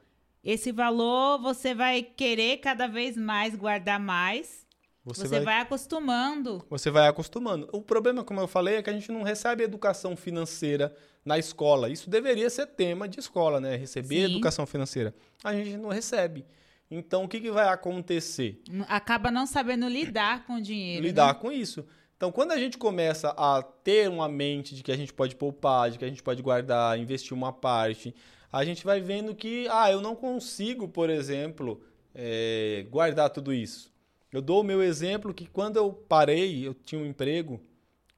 [0.46, 4.64] esse valor você vai querer cada vez mais guardar mais.
[5.04, 5.60] você, Você, vai vai...
[5.60, 6.64] acostumando.
[6.70, 7.68] Você vai acostumando.
[7.72, 11.90] O problema, como eu falei, é que a gente não recebe educação financeira na escola.
[11.90, 13.74] Isso deveria ser tema de escola, né?
[13.74, 14.34] Receber Sim.
[14.34, 15.12] educação financeira.
[15.42, 16.46] A gente não recebe.
[16.88, 18.62] Então, o que, que vai acontecer?
[18.86, 21.02] Acaba não sabendo lidar com o dinheiro.
[21.02, 21.40] Lidar né?
[21.40, 21.84] com isso.
[22.16, 25.90] Então, quando a gente começa a ter uma mente de que a gente pode poupar,
[25.90, 28.14] de que a gente pode guardar, investir uma parte,
[28.58, 31.80] a gente vai vendo que, ah, eu não consigo, por exemplo,
[32.14, 33.92] eh, guardar tudo isso.
[34.32, 37.60] Eu dou o meu exemplo que quando eu parei, eu tinha um emprego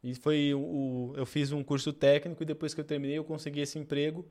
[0.03, 3.61] e foi o- eu fiz um curso técnico e depois que eu terminei eu consegui
[3.61, 4.25] esse emprego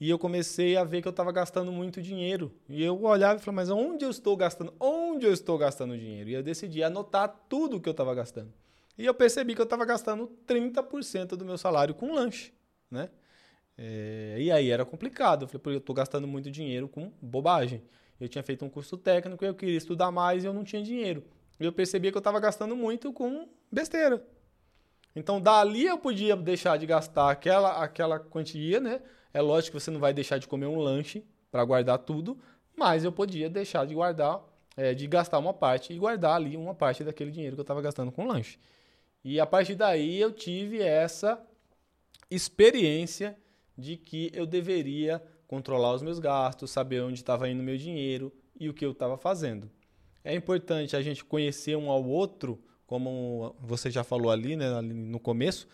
[0.00, 3.42] e eu comecei a ver que eu estava gastando muito dinheiro e eu olhava e
[3.42, 4.72] falava, mas onde eu estou gastando?
[4.78, 6.30] Onde eu estou gastando dinheiro?
[6.30, 8.52] E eu decidi anotar tudo que eu estava gastando.
[8.96, 12.52] E eu percebi que eu estava gastando 30% do meu salário com lanche,
[12.90, 13.10] né?
[13.78, 15.44] É, e aí era complicado.
[15.44, 17.82] Eu falei, pô, eu estou gastando muito dinheiro com bobagem.
[18.20, 21.22] Eu tinha feito um curso técnico, eu queria estudar mais e eu não tinha dinheiro.
[21.60, 24.26] E eu percebia que eu estava gastando muito com besteira.
[25.14, 29.00] Então, dali eu podia deixar de gastar aquela, aquela quantia, né?
[29.32, 32.38] É lógico que você não vai deixar de comer um lanche para guardar tudo,
[32.76, 34.42] mas eu podia deixar de guardar,
[34.76, 37.80] é, de gastar uma parte e guardar ali uma parte daquele dinheiro que eu estava
[37.80, 38.58] gastando com lanche.
[39.24, 41.40] E a partir daí eu tive essa
[42.30, 43.36] experiência
[43.78, 48.32] de que eu deveria controlar os meus gastos, saber onde estava indo o meu dinheiro
[48.58, 49.70] e o que eu estava fazendo.
[50.24, 54.92] É importante a gente conhecer um ao outro, como você já falou ali, né, ali
[54.92, 55.66] no começo,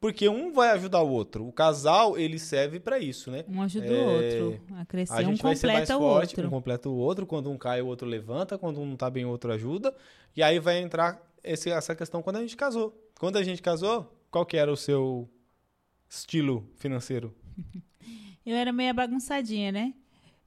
[0.00, 1.44] porque um vai ajudar o outro.
[1.48, 3.44] O casal, ele serve para isso, né?
[3.48, 4.06] Um ajuda É, o
[4.52, 6.46] outro a crescer, A gente um completa o forte, outro.
[6.46, 7.26] um completa o outro.
[7.26, 8.56] Quando um cai, o outro levanta.
[8.56, 9.92] Quando um não tá bem, o outro ajuda.
[10.36, 12.96] E aí vai entrar esse- essa questão quando a gente casou.
[13.18, 15.28] Quando a gente casou, qual que era o seu
[16.08, 17.34] estilo financeiro?
[18.44, 19.94] Eu era meio bagunçadinha, né?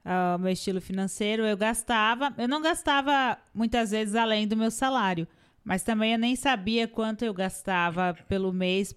[0.04, 2.34] Ah, O meu estilo financeiro, eu gastava.
[2.36, 5.26] Eu não gastava muitas vezes além do meu salário,
[5.64, 8.94] mas também eu nem sabia quanto eu gastava pelo mês,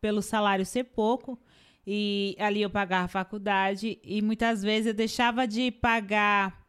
[0.00, 1.38] pelo salário ser pouco.
[1.86, 6.66] E ali eu pagava a faculdade e muitas vezes eu deixava de pagar.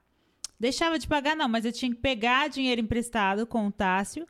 [0.60, 4.26] Deixava de pagar, não, mas eu tinha que pegar dinheiro emprestado com o Tássio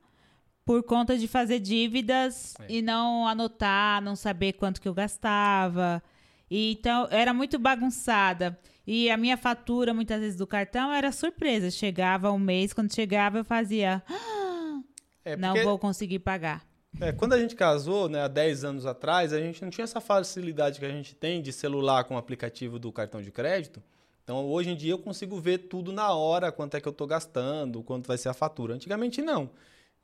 [0.69, 2.65] por conta de fazer dívidas É.
[2.69, 5.99] e não anotar, não saber quanto que eu gastava.
[6.47, 8.55] E, então, era muito bagunçada.
[8.85, 11.71] E a minha fatura, muitas vezes, do cartão era surpresa.
[11.71, 14.03] Chegava um mês, quando chegava, eu fazia.
[14.07, 14.79] "Ah,
[15.25, 16.63] É, não vou conseguir pagar.
[17.01, 19.99] É, quando a gente casou, né, há 10 anos atrás, a gente não tinha essa
[19.99, 23.81] facilidade que a gente tem de celular com o aplicativo do cartão de crédito.
[24.23, 27.07] Então, hoje em dia, eu consigo ver tudo na hora, quanto é que eu estou
[27.07, 28.75] gastando, quanto vai ser a fatura.
[28.75, 29.49] Antigamente, não.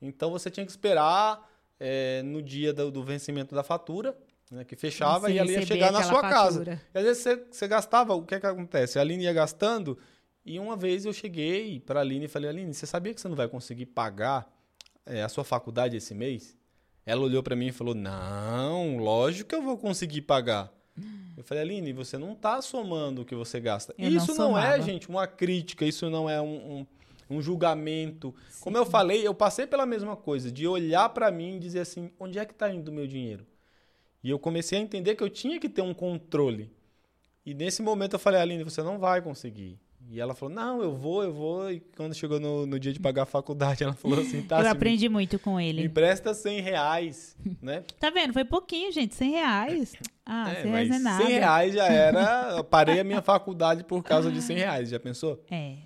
[0.00, 4.16] Então, você tinha que esperar é, no dia do, do vencimento da fatura,
[4.50, 6.58] né, que fechava, e ela ia chegar na sua casa.
[6.58, 6.82] fatura.
[6.94, 8.98] E às vezes você, você gastava, o que é que acontece?
[8.98, 9.98] A Aline ia gastando,
[10.44, 13.28] e uma vez eu cheguei para a Aline e falei, Aline, você sabia que você
[13.28, 14.48] não vai conseguir pagar
[15.04, 16.56] é, a sua faculdade esse mês?
[17.04, 20.72] Ela olhou para mim e falou, não, lógico que eu vou conseguir pagar.
[21.36, 23.94] Eu falei, Aline, você não está somando o que você gasta.
[23.98, 24.82] Eu não isso não, é, somava.
[24.82, 26.86] gente, uma crítica, isso não é um, um,
[27.28, 28.34] um julgamento.
[28.60, 32.10] Como eu falei, eu passei pela mesma coisa, de olhar para mim e dizer assim,
[32.18, 33.46] onde é que está indo o meu dinheiro?
[34.22, 36.70] E eu comecei a entender que eu tinha que ter um controle.
[37.44, 39.78] E nesse momento eu falei, Aline, você não vai conseguir.
[40.08, 41.70] E ela falou, não, eu vou, eu vou.
[41.70, 44.68] E quando chegou no, no dia de pagar a faculdade, ela falou assim, tá, eu
[44.68, 45.84] aprendi muito com me ele.
[45.84, 47.82] empresta 100 reais, né?
[47.98, 48.32] Tá vendo?
[48.32, 49.14] Foi pouquinho, gente.
[49.14, 49.94] 100 reais.
[50.28, 51.24] Ah, 100 reais é nada.
[51.24, 54.98] 100 reais já era, eu parei a minha faculdade por causa de 100 reais, já
[54.98, 55.40] pensou?
[55.48, 55.76] É.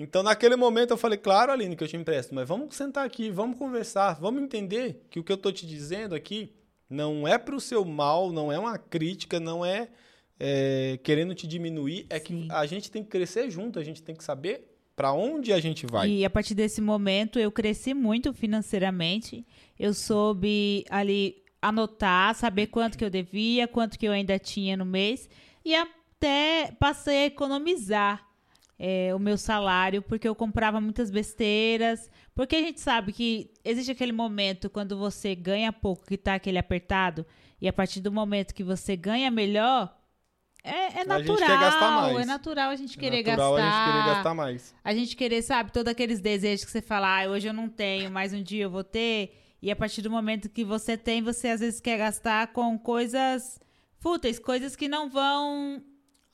[0.00, 3.30] Então, naquele momento, eu falei, claro, Aline, que eu te empresto, mas vamos sentar aqui,
[3.30, 6.52] vamos conversar, vamos entender que o que eu tô te dizendo aqui
[6.88, 9.88] não é pro seu mal, não é uma crítica, não é,
[10.38, 12.24] é, querendo te diminuir, é Sim.
[12.24, 15.58] que a gente tem que crescer junto, a gente tem que saber para onde a
[15.58, 16.08] gente vai.
[16.08, 19.44] E a partir desse momento eu cresci muito financeiramente.
[19.76, 24.84] Eu soube ali anotar, saber quanto que eu devia, quanto que eu ainda tinha no
[24.84, 25.28] mês
[25.64, 28.27] e até passei a economizar
[28.78, 32.10] é, o meu salário porque eu comprava muitas besteiras.
[32.34, 36.58] Porque a gente sabe que existe aquele momento quando você ganha pouco, que tá aquele
[36.58, 37.26] apertado,
[37.60, 39.92] e a partir do momento que você ganha melhor,
[40.62, 41.60] é, é A gente natural.
[41.60, 42.20] gastar.
[42.20, 43.68] É natural a gente É querer natural gastar.
[43.68, 44.74] a gente querer gastar mais.
[44.84, 48.10] A gente querer, sabe, todos aqueles desejos que você fala, ah, hoje eu não tenho,
[48.10, 49.34] mas um dia eu vou ter.
[49.60, 53.58] E a partir do momento que você tem, você às vezes quer gastar com coisas
[53.98, 55.82] fúteis, coisas que não vão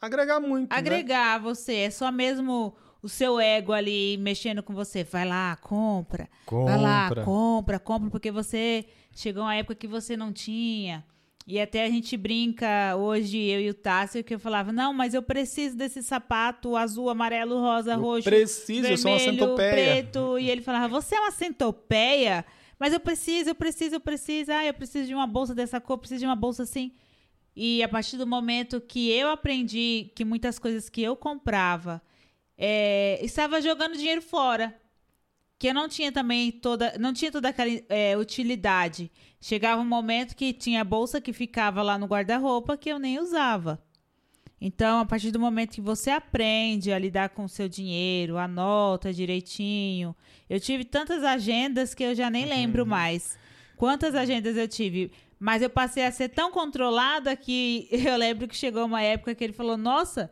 [0.04, 0.76] Agregar muito, né?
[0.76, 1.74] agregar a você.
[1.74, 5.04] É só mesmo o seu ego ali mexendo com você.
[5.04, 6.28] Vai lá, compra.
[6.50, 11.04] Vai lá, compra, compra, porque você chegou uma época que você não tinha.
[11.46, 15.12] E até a gente brinca hoje, eu e o Tássio, que eu falava, não, mas
[15.12, 19.70] eu preciso desse sapato azul, amarelo, rosa, Eu roxo preciso, eu sou uma vermelho, centopeia.
[19.72, 20.38] preto.
[20.38, 22.46] E ele falava, você é uma centopeia?
[22.78, 24.52] Mas eu preciso, eu preciso, eu preciso.
[24.52, 26.92] Ah, eu preciso de uma bolsa dessa cor, preciso de uma bolsa assim.
[27.56, 32.02] E a partir do momento que eu aprendi que muitas coisas que eu comprava
[32.58, 34.74] é, estava jogando dinheiro fora.
[35.58, 36.94] Que eu não tinha também toda.
[36.98, 39.10] Não tinha toda aquela é, utilidade.
[39.40, 43.80] Chegava um momento que tinha bolsa que ficava lá no guarda-roupa que eu nem usava.
[44.60, 49.12] Então, a partir do momento que você aprende a lidar com o seu dinheiro, anota
[49.12, 50.16] direitinho.
[50.48, 53.38] Eu tive tantas agendas que eu já nem lembro mais.
[53.76, 55.12] Quantas agendas eu tive?
[55.38, 59.44] Mas eu passei a ser tão controlada que eu lembro que chegou uma época que
[59.44, 60.30] ele falou: Nossa,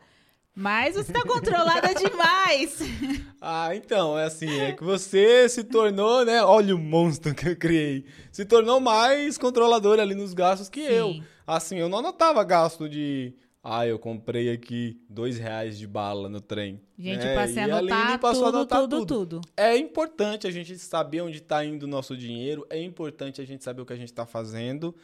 [0.55, 2.79] mas você tá controlada demais.
[3.45, 6.45] Ah, então, é assim, é que você se tornou, né?
[6.45, 8.07] Olha o monstro que eu criei.
[8.31, 11.09] Se tornou mais controlador ali nos gastos que eu.
[11.09, 11.25] Sim.
[11.45, 13.35] Assim, eu não anotava gasto de.
[13.64, 16.81] Ah, eu comprei aqui dois reais de bala no trem.
[16.98, 19.40] Gente, É, eu passei a anotar passou a tudo, anotar tudo, tudo.
[19.57, 23.62] É importante a gente saber onde está indo o nosso dinheiro, é importante a gente
[23.62, 24.94] saber o que a gente está fazendo.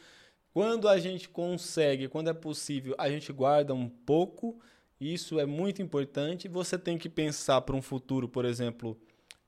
[0.53, 4.59] Quando a gente consegue, quando é possível, a gente guarda um pouco.
[4.99, 6.49] Isso é muito importante.
[6.49, 8.97] Você tem que pensar para um futuro, por exemplo.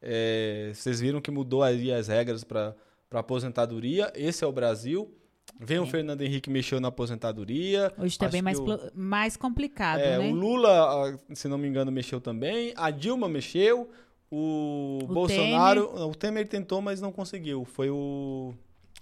[0.02, 2.76] é, vocês viram que mudou aí as regras para
[3.12, 4.12] aposentadoria.
[4.16, 5.14] Esse é o Brasil.
[5.60, 5.88] Vem o É.
[5.88, 7.92] Fernando Henrique mexeu na aposentadoria.
[7.98, 10.30] Hoje tá Acho bem mais, o- mais complicado, é, né?
[10.30, 12.74] O Lula, ah, se não me engano, mexeu também.
[12.76, 13.90] A Dilma mexeu.
[14.30, 15.92] O, O Bolsonaro.
[15.94, 17.66] não, O Temer tentou, mas não conseguiu.
[17.66, 18.54] Foi o.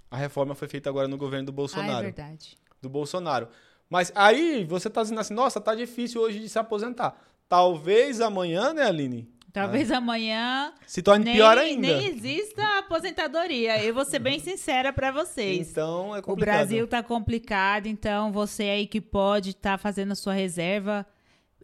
[0.09, 2.03] A reforma foi feita agora no governo do Ah, é Bolsonaro.
[2.03, 2.57] verdade.
[2.81, 3.47] do Bolsonaro.
[3.89, 7.19] Mas aí você tá dizendo assim, nossa, tá difícil hoje de se aposentar.
[7.47, 9.27] Talvez amanhã, né, Aline?
[9.51, 11.87] Talvez amanhã Se torne nem, pior ainda.
[11.87, 13.83] nem exista aposentadoria.
[13.83, 15.71] Eu vou ser bem sincera pra vocês.
[15.71, 16.55] Então é O complicado.
[16.55, 21.05] Brasil tá complicado, então você aí que pode estar fazendo a sua reserva.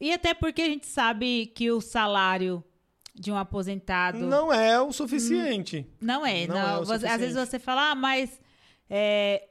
[0.02, 2.64] E até porque a gente sabe que o salário
[3.14, 5.88] de um aposentado não, não é o suficiente.
[6.02, 6.06] é.
[6.06, 6.48] não Não, é
[6.80, 8.42] o Você- às vezes você fala, ah, mas
[8.90, 9.48] é,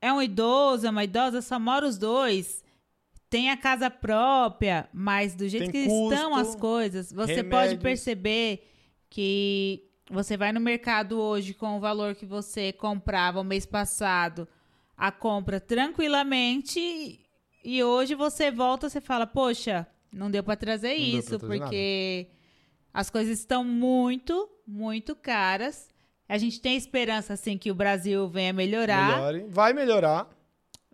[0.00, 2.62] é um idoso, é uma idosa, só mora os dois.
[3.34, 7.70] Tem a casa própria, mas do jeito Tem que estão custo, as coisas, você remédios.
[7.70, 8.70] pode perceber
[9.10, 14.46] que Você vai no mercado hoje com o valor que você comprava o mês passado,
[14.96, 16.78] a compra tranquilamente
[17.64, 21.58] e hoje você volta, você fala, poxa, não deu para trazer Não isso pra trazer
[21.58, 22.28] porque
[22.92, 25.88] as coisas estão muito, muito caras.
[26.28, 29.16] A gente tem esperança assim que o Brasil venha melhorar.
[29.16, 29.46] Melhore.
[29.48, 30.28] Vai melhorar.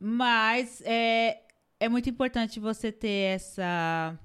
[0.00, 1.40] Mas é,
[1.80, 4.16] é muito importante você ter essa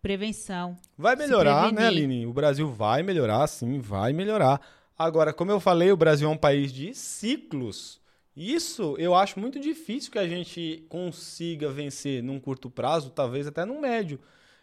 [0.00, 0.76] prevenção.
[0.96, 1.88] Vai melhorar, né.
[1.88, 2.24] Aline?
[2.24, 4.60] O Brasil vai melhorar, sim, vai melhorar.
[4.96, 8.00] Agora, como eu falei, o Brasil é um país de ciclos.
[8.36, 13.64] Isso eu acho muito difícil que a gente consiga vencer num curto prazo, talvez até
[13.64, 14.20] num médio.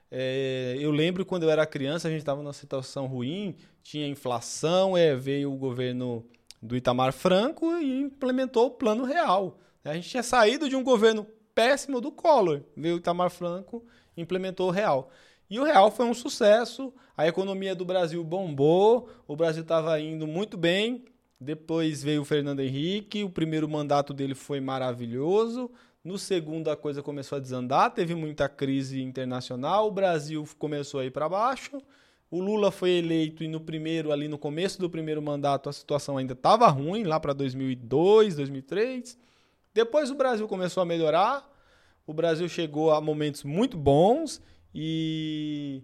[0.09, 4.95] É, eu lembro quando eu era criança, a gente estava numa situação ruim, tinha inflação,
[4.95, 6.25] é, veio o governo
[6.61, 9.59] do Itamar Franco e implementou o Plano Real.
[9.83, 13.83] A gente tinha saído de um governo péssimo do Collor, veio o Itamar Franco
[14.15, 15.09] implementou o Real.
[15.49, 20.25] E o Real foi um sucesso, a economia do Brasil bombou, o Brasil estava indo
[20.25, 21.05] muito bem.
[21.39, 25.69] Depois veio o Fernando Henrique, o primeiro mandato dele foi maravilhoso.
[26.03, 31.05] No segundo, a coisa começou a desandar, teve muita crise internacional, o Brasil começou a
[31.05, 31.81] ir para baixo.
[32.31, 36.17] O Lula foi eleito e no primeiro, ali no começo do primeiro mandato, a situação
[36.17, 39.17] ainda estava ruim, lá para 2002, 2003.
[39.73, 41.49] Depois o Brasil começou a melhorar,
[42.05, 44.41] o Brasil chegou a momentos muito bons
[44.73, 45.81] e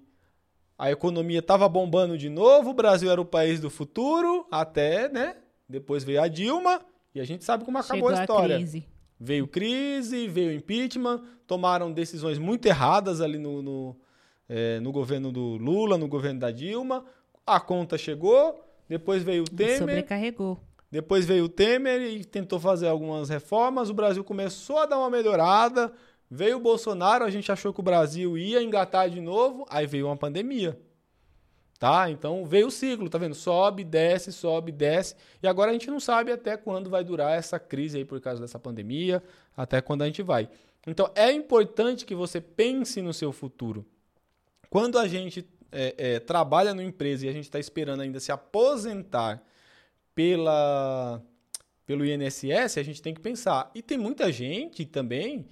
[0.78, 5.38] a economia estava bombando de novo, o Brasil era o país do futuro, até, né?
[5.68, 6.82] Depois veio a Dilma
[7.14, 8.56] e a gente sabe como acabou Chegou a história.
[8.58, 8.88] crise.
[9.20, 14.00] Veio crise, veio impeachment, tomaram decisões muito erradas ali no, no,
[14.48, 17.04] eh, no governo do Lula, no governo da Dilma.
[17.46, 20.60] A conta chegou, depois veio o Temer, Sobrecarregou.
[20.92, 23.90] Depois veio o Temer e tentou fazer algumas reformas.
[23.90, 25.94] O Brasil começou a dar uma melhorada.
[26.30, 30.08] Veio o Bolsonaro, a gente achou que o Brasil ia engatar de novo, aí veio
[30.08, 30.80] uma pandemia.
[31.80, 32.10] Tá?
[32.10, 33.34] Então veio o ciclo, tá vendo?
[33.34, 35.16] Sobe, desce, sobe, desce.
[35.42, 38.42] E agora a gente não sabe até quando vai durar essa crise aí por causa
[38.42, 39.24] dessa pandemia,
[39.56, 40.50] até quando a gente vai.
[40.86, 43.86] Então é importante que você pense no seu futuro.
[44.70, 48.32] Quando a gente é, é, trabalha numa empresa e a gente está esperando ainda se
[48.32, 49.42] aposentar
[50.20, 51.24] pela,
[51.86, 53.72] pelo INSS, a gente tem que pensar.
[53.74, 55.48] E tem muita gente também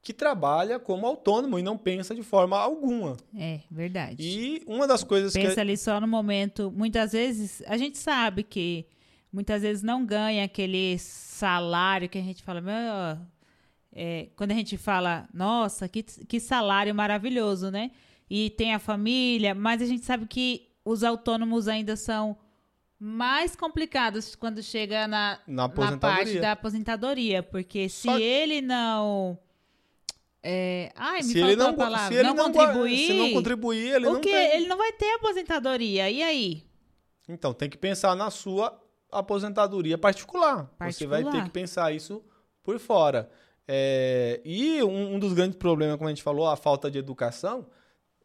[0.00, 3.16] que trabalha como autônomo e não pensa de forma alguma.
[3.36, 4.22] É, verdade.
[4.22, 5.60] E uma das coisas Pensa que.
[5.60, 6.70] ali só no momento.
[6.70, 8.86] Muitas vezes, a gente sabe que
[9.32, 13.18] muitas vezes não ganha aquele salário que a gente fala, meu,
[13.92, 17.90] é, quando a gente fala, nossa, que, que salário maravilhoso, né?
[18.30, 22.36] E tem a família, mas a gente sabe que os autônomos ainda são
[22.98, 29.38] mais complicados quando chega na, Na na parte da aposentadoria, porque se Só- ele não.
[30.42, 32.08] É, ai, me se ele não, palavra.
[32.08, 33.06] se ele não, não, contribuir.
[33.06, 34.30] se não contribuir, ele o não quê?
[34.30, 34.56] tem.
[34.56, 36.10] Ele não vai ter aposentadoria.
[36.10, 36.62] E aí?
[37.28, 38.78] Então, tem que pensar na sua
[39.10, 40.70] aposentadoria particular.
[40.80, 41.44] Você vai ter Particular.
[41.44, 42.22] que pensar isso
[42.62, 43.30] por fora.
[43.66, 47.66] É, e um, um dos grandes problemas, como a gente falou, a falta de educação.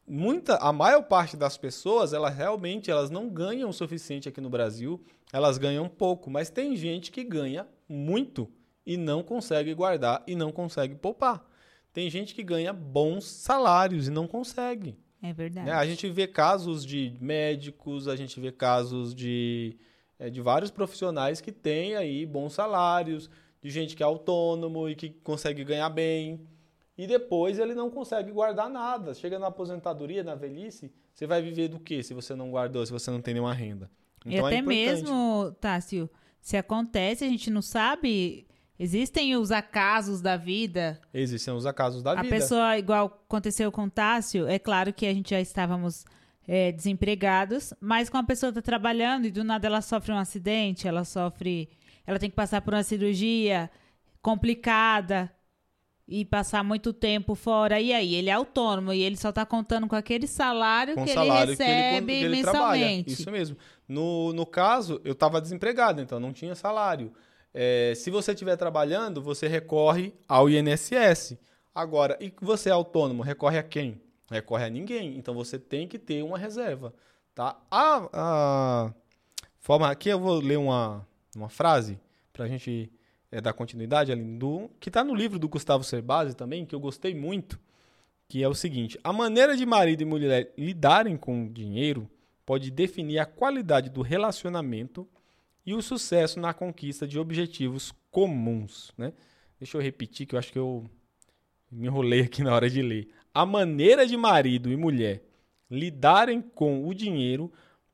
[0.10, 4.50] Muita, a maior parte das pessoas, elas realmente elas não ganham o suficiente aqui no
[4.50, 5.00] Brasil.
[5.32, 8.50] Elas ganham pouco, mas tem gente que ganha muito
[8.84, 11.46] e não consegue guardar e não consegue poupar.
[11.94, 14.98] Tem gente que ganha bons salários e não consegue.
[15.22, 15.68] É verdade.
[15.68, 15.74] Né?
[15.74, 19.78] A gente vê casos de médicos, a gente vê casos de,
[20.18, 23.30] é, de vários profissionais que têm aí bons salários,
[23.62, 26.48] de gente que é autônomo e que consegue ganhar bem.
[27.00, 29.14] E depois ele não consegue guardar nada.
[29.14, 32.92] Chega na aposentadoria, na velhice, você vai viver do quê se você não guardou, se
[32.92, 33.90] você não tem nenhuma renda?
[34.26, 34.86] e Então é até importante.
[34.86, 36.10] mesmo, Tássio,
[36.42, 38.46] se acontece, a gente não sabe.
[38.78, 41.00] Existem os acasos da vida.
[41.14, 42.36] Existem os acasos da a vida.
[42.36, 46.04] pessoa, igual aconteceu com o Tássio, é claro que a gente já estávamos
[46.46, 50.86] é, desempregados, mas quando a pessoa está trabalhando e do nada ela sofre um acidente,
[50.86, 51.70] ela sofre.
[52.06, 53.72] Ela tem que passar por uma cirurgia
[54.22, 55.32] complicada
[56.10, 57.80] e passar muito tempo fora.
[57.80, 61.14] E aí, ele é autônomo e ele só está contando com aquele salário com que
[61.14, 62.80] salário ele que ele, recebe que ele trabalha.
[62.80, 63.14] mensalmente.
[63.14, 63.58] Isso mesmo.
[63.88, 67.14] No, no caso, eu estava desempregado, então não tinha salário.
[67.54, 71.38] É, se você estiver trabalhando, você recorre ao INSS.
[71.74, 74.02] Agora, e você é autônomo, recorre a quem?
[74.32, 75.18] Recorre a ninguém.
[75.18, 76.94] Então você tem que ter uma reserva.
[77.36, 77.56] Tá?
[77.70, 78.94] A, a
[79.60, 79.90] forma.
[79.90, 82.00] Aqui eu vou ler uma, uma frase
[82.34, 82.92] para a gente
[83.32, 86.80] é, dar continuidade ali, do, que está no livro do Gustavo Cerbasi também, que eu
[86.80, 87.60] gostei muito,
[88.28, 92.10] que é o seguinte: a maneira de marido e mulher lidarem com o dinheiro
[92.46, 95.08] pode definir a qualidade do relacionamento
[95.66, 98.92] e o sucesso na conquista de objetivos comuns.
[98.98, 99.14] Né?
[99.60, 100.90] Deixa eu repetir, que eu acho que eu
[101.72, 103.10] me enrolei aqui na hora de ler.
[103.34, 105.24] A maneira de marido e mulher
[105.70, 107.52] lidarem com o dinheiro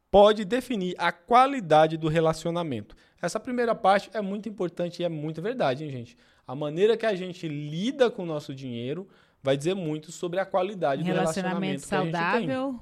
[0.10, 2.96] pode definir a qualidade do relacionamento.
[3.26, 6.18] Essa primeira parte é muito importante e é muito verdade, hein, gente?
[6.48, 9.08] A maneira que a gente lida com o nosso dinheiro
[9.42, 12.80] vai dizer muito sobre a qualidade Um do relacionamento relacionamento saudável.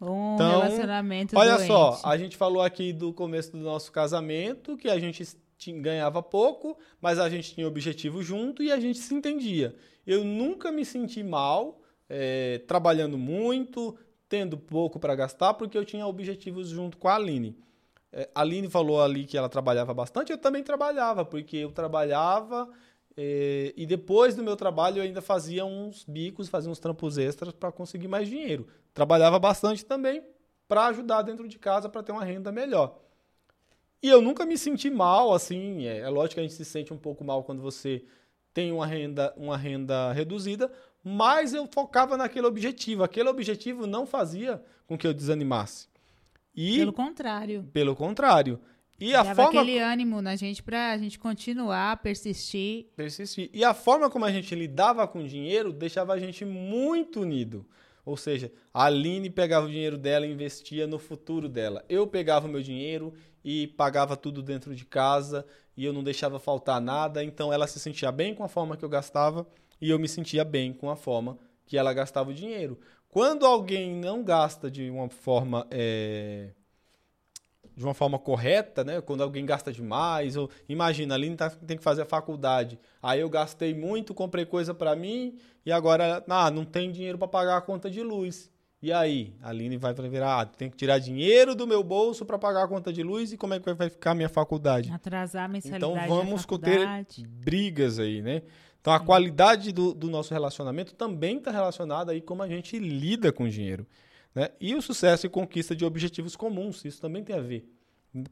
[0.00, 1.66] Um Então, relacionamento Olha doente.
[1.66, 5.24] só, a gente falou aqui do começo do nosso casamento, que a gente
[5.80, 9.74] ganhava pouco, mas a gente tinha objetivo junto e a gente se entendia.
[10.06, 13.96] Eu nunca me senti mal, eh, trabalhando muito,
[14.28, 17.56] tendo pouco para gastar, porque eu tinha objetivos junto com a Aline.
[18.14, 22.68] Eh, a Aline falou ali que ela trabalhava bastante, eu também trabalhava, porque eu trabalhava
[23.16, 27.52] eh, e depois do meu trabalho eu ainda fazia uns bicos, fazia uns trampos extras
[27.52, 28.68] para conseguir mais dinheiro.
[28.94, 30.22] Trabalhava bastante também
[30.68, 33.00] para ajudar dentro de casa para ter uma renda melhor.
[34.00, 36.92] E eu nunca me senti mal, assim, é, é lógico que a gente se sente
[36.92, 38.04] um pouco mal quando você
[38.52, 40.70] tem uma renda, uma renda reduzida,
[41.02, 43.02] mas eu focava naquele objetivo.
[43.02, 45.88] Aquele objetivo não fazia com que eu desanimasse.
[46.54, 47.70] E, Pelo pelo, contrário.
[47.96, 48.60] contrário.
[48.98, 52.86] E a Dava forma aquele ânimo na gente pra gente continuar, persistir.
[52.96, 53.50] persistir.
[53.52, 57.66] E a forma como a gente lidava com o dinheiro deixava a gente muito unido.
[58.04, 61.84] Ou seja, a Aline pegava o dinheiro dela e investia no futuro dela.
[61.88, 65.44] Eu pegava o meu dinheiro e pagava tudo dentro de casa
[65.76, 67.24] e eu não deixava faltar nada.
[67.24, 69.46] Então ela se sentia bem com a forma que eu gastava
[69.80, 72.78] e eu me sentia bem com a forma que ela gastava o dinheiro.
[73.14, 76.50] Quando alguém não gasta de uma forma eh,
[77.76, 79.00] de uma forma correta, né?
[79.00, 82.76] Quando alguém gasta demais, ou imagina, a Aline tá- tem que fazer a faculdade.
[83.00, 87.28] Aí eu gastei muito, comprei coisa para mim e agora ah, não tem dinheiro para
[87.28, 88.50] pagar a conta de luz.
[88.82, 92.36] E aí, a Aline vai virar, ah, tem que tirar dinheiro do meu bolso para
[92.36, 94.90] pagar a conta de luz e como é que vai ficar a minha faculdade?
[94.92, 96.84] Atrasar a mensalidade Então vamos ter
[97.28, 98.42] brigas aí, né?
[98.84, 103.32] Então a qualidade do, do nosso relacionamento também está relacionada aí como a gente lida
[103.32, 103.86] com o dinheiro.
[104.34, 104.50] Né?
[104.60, 107.66] E o sucesso e conquista de objetivos comuns, isso também tem a ver.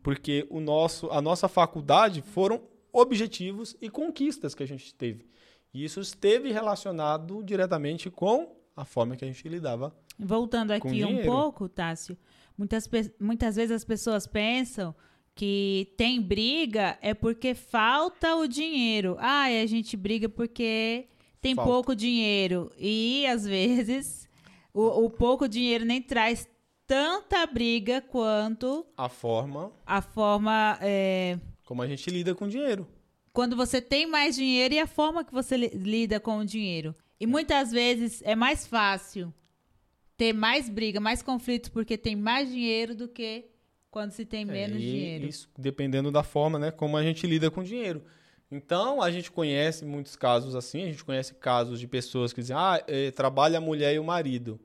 [0.02, 2.60] Porque o nosso, a nossa faculdade foram
[2.92, 5.26] objetivos e conquistas que a gente teve.
[5.72, 9.96] E isso esteve relacionado diretamente com a forma que a gente lidava.
[10.18, 12.14] Voltando aqui um pouco, Tássio,
[12.58, 12.86] muitas,
[13.18, 14.94] muitas vezes as pessoas pensam
[15.34, 19.16] que tem briga é porque falta o dinheiro.
[19.18, 21.08] Ah, e a gente briga porque
[21.40, 21.70] tem Falta.
[21.70, 22.70] pouco dinheiro.
[22.78, 24.28] E às vezes
[24.74, 26.46] o, o pouco dinheiro nem traz
[26.86, 30.78] tanta briga quanto A forma a forma.
[30.82, 32.86] é, como a gente lida com o dinheiro.
[33.32, 36.94] quando você tem mais dinheiro e a forma que você li- lida com o dinheiro.
[37.18, 39.32] E muitas vezes é mais fácil
[40.16, 43.46] ter mais briga, mais conflitos porque tem mais dinheiro do que
[43.92, 45.26] quando se tem menos É, e dinheiro.
[45.26, 48.02] Isso dependendo da forma, né, como a gente lida com o dinheiro.
[48.50, 52.56] Então, a gente conhece muitos casos assim, a gente conhece casos de pessoas que dizem,
[52.56, 54.58] ah, eh, trabalha a mulher e o marido.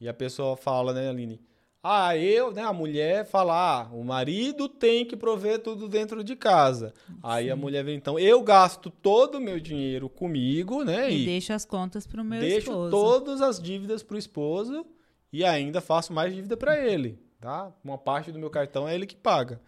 [0.00, 1.40] E a pessoa fala, né, Aline?
[1.82, 6.34] Ah, eu, né, a mulher fala, ah, o marido tem que prover tudo dentro de
[6.34, 6.92] casa.
[7.22, 11.26] Aí a mulher vem, então, eu gasto todo o meu dinheiro comigo, né, E e
[11.26, 12.90] deixo as contas pro meu deixo esposo.
[12.90, 14.84] todas as dívidas pro esposo
[15.32, 17.72] e ainda faço mais dívida para ele, tá?
[17.84, 19.60] Uma parte do meu cartão é ele que paga.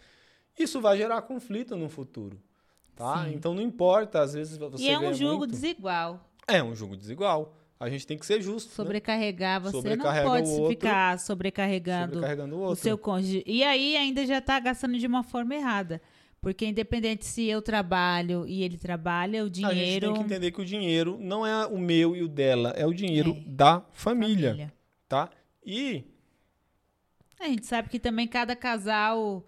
[0.58, 2.40] Isso vai gerar conflito no futuro,
[2.96, 3.24] tá?
[3.24, 3.34] Sim.
[3.34, 5.50] Então não importa, às vezes você E é um jogo muito.
[5.52, 6.28] desigual.
[6.46, 7.54] É um jogo desigual.
[7.80, 8.74] A gente tem que ser justo, né?
[8.74, 12.82] Sobrecarregar, você Sobrecarrega não pode o outro, ficar sobrecarregando Sobrecarregando o o outro.
[12.82, 13.44] seu cônjuge.
[13.46, 16.02] E aí ainda já tá gastando de uma forma errada.
[16.40, 20.50] Porque independente se eu trabalho e ele trabalha, o A gente dinheiro tem que entender
[20.52, 23.42] que o dinheiro não é o meu e o dela, é o dinheiro É.
[23.46, 24.72] da família, família.
[25.08, 25.30] tá?
[25.64, 26.04] E
[27.40, 29.46] A gente sabe que também cada casal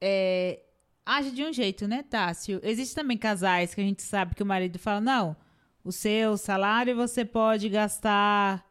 [0.00, 0.60] é,
[1.04, 2.60] age de um jeito, né, Tássio?
[2.62, 5.36] Existem também casais que a gente sabe que o marido fala, não,
[5.82, 8.64] o seu salário você pode gastar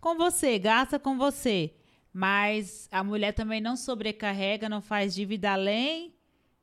[0.00, 1.74] com você, gasta com você.
[2.12, 6.14] Mas a mulher também não sobrecarrega, não faz dívida além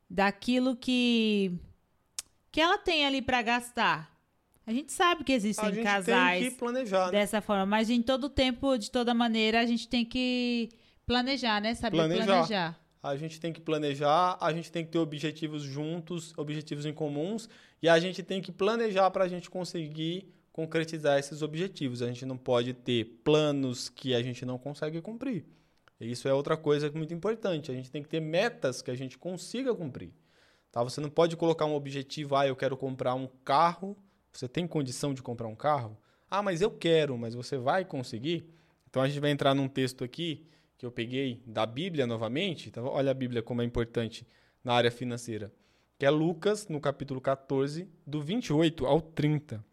[0.09, 1.57] daquilo que,
[2.51, 4.17] que ela tem ali para gastar.
[4.65, 7.11] A gente sabe que a existem gente casais tem que planejar, né?
[7.11, 7.65] dessa forma.
[7.65, 10.69] Mas em todo tempo, de toda maneira, a gente tem que
[11.07, 11.73] planejar, né?
[11.73, 12.25] Saber Planejar.
[12.25, 12.79] planejar.
[13.01, 17.47] A gente tem que planejar, a gente tem que ter objetivos juntos, objetivos em comuns,
[17.81, 22.01] e a gente tem que planejar para a gente conseguir concretizar esses objetivos.
[22.01, 25.45] A gente não pode ter planos que a gente não consegue cumprir.
[25.99, 27.71] Isso é outra coisa muito importante.
[27.71, 30.11] A gente tem que ter metas que a gente consiga cumprir.
[30.71, 30.83] Tá?
[30.83, 33.95] Você não pode colocar um objetivo, ah, eu quero comprar um carro.
[34.33, 35.97] Você tem condição de comprar um carro?
[36.29, 38.51] Ah, mas eu quero, mas você vai conseguir?
[38.89, 40.45] Então a gente vai entrar num texto aqui
[40.77, 42.69] que eu peguei da Bíblia novamente.
[42.69, 44.27] Então, olha a Bíblia como é importante
[44.63, 45.51] na área financeira.
[45.97, 49.65] Que é Lucas, no capítulo 14, do 28 ao 30.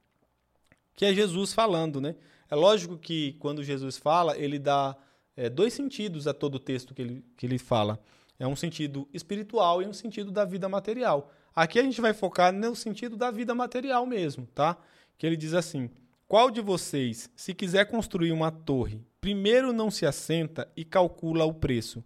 [0.94, 2.16] Que é Jesus falando, né?
[2.50, 4.96] É lógico que quando Jesus fala, ele dá
[5.36, 8.00] é, dois sentidos a todo o texto que ele, que ele fala.
[8.38, 11.30] É um sentido espiritual e um sentido da vida material.
[11.55, 14.76] Aqui a gente vai focar no sentido da vida material mesmo, tá?
[15.18, 15.90] Que ele diz assim:
[16.26, 21.54] Qual de vocês, se quiser construir uma torre, primeiro não se assenta e calcula o
[21.54, 22.04] preço,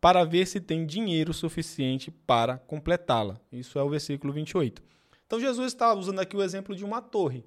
[0.00, 3.40] para ver se tem dinheiro suficiente para completá-la?
[3.50, 4.80] Isso é o versículo 28.
[5.26, 7.44] Então Jesus está usando aqui o exemplo de uma torre.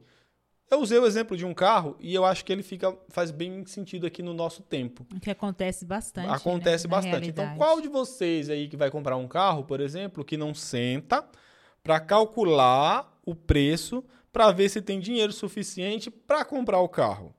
[0.70, 3.66] Eu usei o exemplo de um carro e eu acho que ele fica faz bem
[3.66, 5.08] sentido aqui no nosso tempo.
[5.16, 6.28] O que acontece bastante.
[6.28, 7.30] Acontece né, bastante.
[7.30, 11.26] Então, qual de vocês aí que vai comprar um carro, por exemplo, que não senta
[11.82, 14.04] para calcular o preço
[14.34, 17.34] para ver se tem dinheiro suficiente para comprar o carro?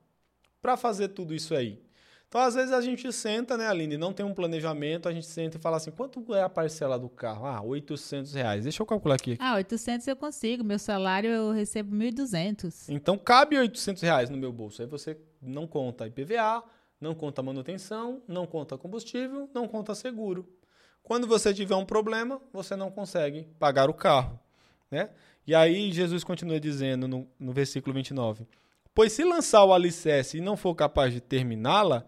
[0.65, 1.79] Para fazer tudo isso aí.
[2.27, 5.57] Então, às vezes a gente senta, né, Aline, não tem um planejamento, a gente senta
[5.57, 7.45] e fala assim, quanto é a parcela do carro?
[7.45, 8.63] Ah, 800 reais.
[8.63, 9.37] Deixa eu calcular aqui.
[9.39, 10.63] Ah, 800 eu consigo.
[10.63, 12.87] Meu salário eu recebo 1.200.
[12.89, 14.81] Então, cabe 800 reais no meu bolso.
[14.81, 16.63] Aí você não conta IPVA,
[16.99, 20.49] não conta manutenção, não conta combustível, não conta seguro.
[21.03, 24.39] Quando você tiver um problema, você não consegue pagar o carro,
[24.89, 25.11] né?
[25.45, 28.47] E aí Jesus continua dizendo no, no versículo 29,
[28.95, 32.07] Pois se lançar o alicerce e não for capaz de terminá-la,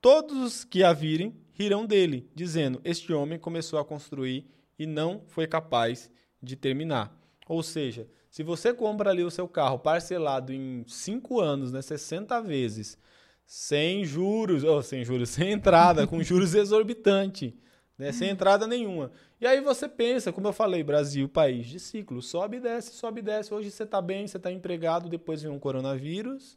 [0.00, 4.46] Todos os que a virem rirão dele, dizendo: Este homem começou a construir
[4.78, 6.08] e não foi capaz
[6.40, 7.12] de terminar.
[7.48, 12.40] Ou seja, se você compra ali o seu carro parcelado em 5 anos, né, 60
[12.42, 12.96] vezes,
[13.44, 17.52] sem juros, ou sem juros, sem entrada, com juros exorbitantes,
[17.98, 19.10] né, sem entrada nenhuma.
[19.40, 23.20] E aí você pensa, como eu falei, Brasil, país de ciclo, sobe e desce, sobe
[23.20, 23.52] e desce.
[23.52, 26.56] Hoje você está bem, você está empregado, depois vem um coronavírus,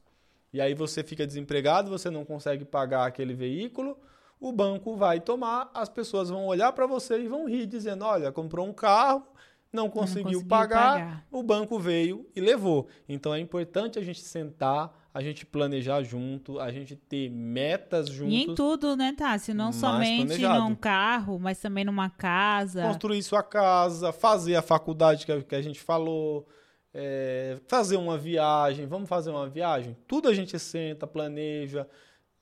[0.54, 3.98] e aí você fica desempregado, você não consegue pagar aquele veículo,
[4.40, 8.32] o banco vai tomar, as pessoas vão olhar para você e vão rir, dizendo: olha,
[8.32, 9.26] comprou um carro,
[9.72, 12.88] não conseguiu, não conseguiu pagar, pagar, o banco veio e levou.
[13.08, 18.34] Então é importante a gente sentar, a gente planejar junto, a gente ter metas juntos.
[18.34, 19.54] E em tudo, né, Tassi?
[19.54, 20.60] Não somente planejado.
[20.62, 22.84] num carro, mas também numa casa.
[22.84, 26.48] Construir sua casa, fazer a faculdade que a gente falou
[26.94, 29.96] é, fazer uma viagem, vamos fazer uma viagem?
[30.08, 31.88] Tudo a gente senta, planeja.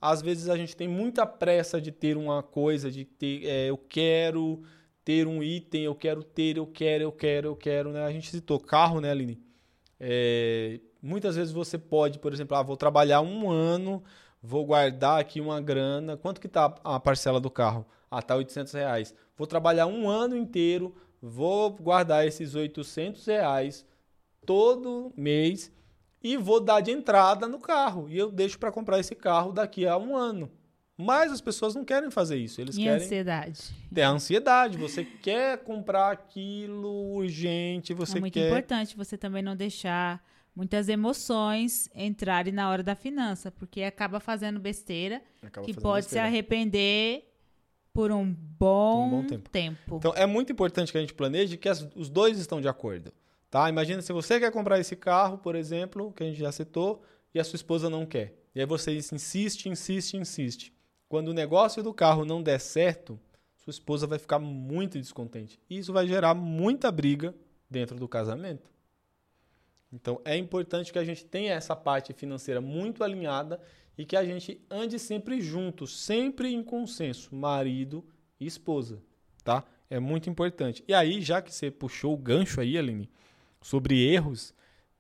[0.01, 3.77] Às vezes a gente tem muita pressa de ter uma coisa, de ter, é, eu
[3.77, 4.63] quero
[5.09, 8.05] ter um item, eu quero ter, eu quero, eu quero, eu quero, né?
[8.05, 9.41] A gente citou carro, né, Aline?
[9.99, 14.03] É, muitas vezes você pode, por exemplo, ah, vou trabalhar um ano,
[14.39, 16.15] vou guardar aqui uma grana.
[16.15, 17.87] Quanto que tá a parcela do carro?
[18.11, 19.15] Ah, tá 800 reais.
[19.35, 23.87] Vou trabalhar um ano inteiro, vou guardar esses 800 reais
[24.45, 25.71] todo mês
[26.21, 28.07] e vou dar de entrada no carro.
[28.09, 30.51] E eu deixo para comprar esse carro daqui a um ano.
[31.01, 32.59] Mas as pessoas não querem fazer isso.
[32.59, 33.01] Eles e querem.
[33.01, 33.61] ansiedade.
[33.95, 34.77] É a ansiedade.
[34.77, 38.47] Você quer comprar aquilo urgente, você é muito quer.
[38.47, 40.21] importante você também não deixar
[40.53, 46.05] muitas emoções entrarem na hora da finança, porque acaba fazendo besteira acaba que fazendo pode
[46.05, 46.25] besteira.
[46.25, 47.31] se arrepender
[47.93, 49.49] por um bom, um bom tempo.
[49.49, 49.95] tempo.
[49.95, 53.13] Então é muito importante que a gente planeje que as, os dois estão de acordo.
[53.49, 53.69] Tá?
[53.69, 57.01] Imagina se você quer comprar esse carro, por exemplo, que a gente já citou,
[57.33, 58.33] e a sua esposa não quer.
[58.53, 60.73] E aí você insiste, insiste, insiste.
[61.09, 63.19] Quando o negócio do carro não der certo,
[63.57, 65.59] sua esposa vai ficar muito descontente.
[65.67, 67.35] E isso vai gerar muita briga
[67.67, 68.69] dentro do casamento.
[69.91, 73.59] Então é importante que a gente tenha essa parte financeira muito alinhada
[73.97, 78.05] e que a gente ande sempre juntos, sempre em consenso, marido
[78.39, 79.01] e esposa,
[79.43, 79.63] tá?
[79.89, 80.83] É muito importante.
[80.87, 83.09] E aí, já que você puxou o gancho aí, Aline,
[83.59, 84.53] sobre erros,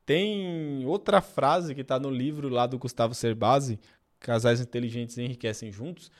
[0.05, 3.79] tem outra frase que está no livro lá do Gustavo Cerbasi,
[4.19, 6.11] Casais Inteligentes Enriquecem Juntos.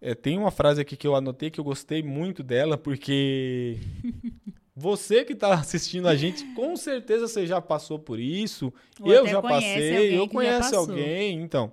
[0.00, 3.78] É, tem uma frase aqui que eu anotei que eu gostei muito dela, porque
[4.74, 8.72] você que está assistindo a gente, com certeza você já passou por isso.
[9.00, 11.72] Ou eu já passei, eu conheço alguém, então.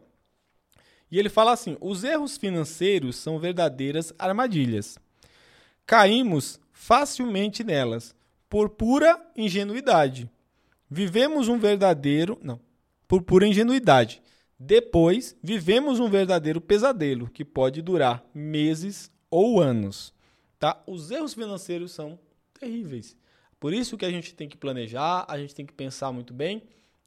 [1.12, 4.98] E ele fala assim: os erros financeiros são verdadeiras armadilhas.
[5.86, 8.16] Caímos facilmente nelas
[8.48, 10.30] por pura ingenuidade.
[10.90, 12.38] Vivemos um verdadeiro.
[12.44, 12.60] Não,
[13.08, 14.22] por pura ingenuidade.
[14.60, 20.14] Depois, vivemos um verdadeiro pesadelo que pode durar meses ou anos.
[20.60, 20.84] Tá?
[20.86, 22.20] Os erros financeiros são
[22.60, 23.16] terríveis.
[23.58, 26.64] Por isso que a gente tem que planejar, a gente tem que pensar muito bem.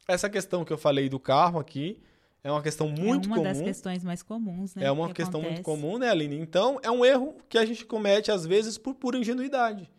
[0.09, 2.01] Essa questão que eu falei do carro aqui
[2.43, 3.13] é uma questão muito comum.
[3.13, 3.43] É uma comum.
[3.43, 4.85] das questões mais comuns, né?
[4.85, 5.63] É uma que questão acontece.
[5.63, 6.39] muito comum, né, Aline?
[6.39, 9.91] Então, é um erro que a gente comete, às vezes, por pura ingenuidade.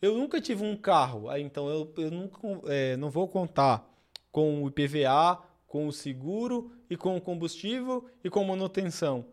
[0.00, 3.90] Eu nunca tive um carro, então eu, eu nunca, é, não vou contar
[4.30, 5.42] com o IPVA,
[5.74, 9.24] com o seguro e com o combustível e com manutenção.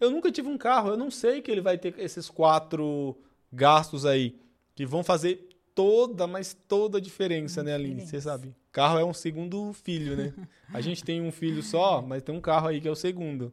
[0.00, 3.14] Eu nunca tive um carro, eu não sei que ele vai ter esses quatro
[3.52, 4.40] gastos aí
[4.74, 8.06] que vão fazer toda, mas toda a diferença, né, Aline?
[8.06, 8.54] Você sabe.
[8.72, 10.32] Carro é um segundo filho, né?
[10.72, 13.52] a gente tem um filho só, mas tem um carro aí que é o segundo.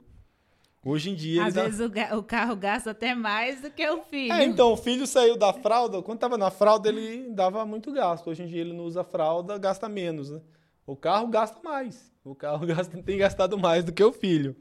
[0.81, 4.01] Hoje em dia Às ele dá- vezes o, carro gasta até mais do que o
[4.03, 4.31] filho.
[4.31, 8.29] É, então, o filho saiu da fralda, quando tava na fralda ele dava muito gasto.
[8.29, 10.39] Hoje em dia ele não usa fralda, gasta menos, né?
[10.89, 12.11] O carro gasta mais.
[12.23, 14.55] O carro gasta- tem gastado mais do que o filho.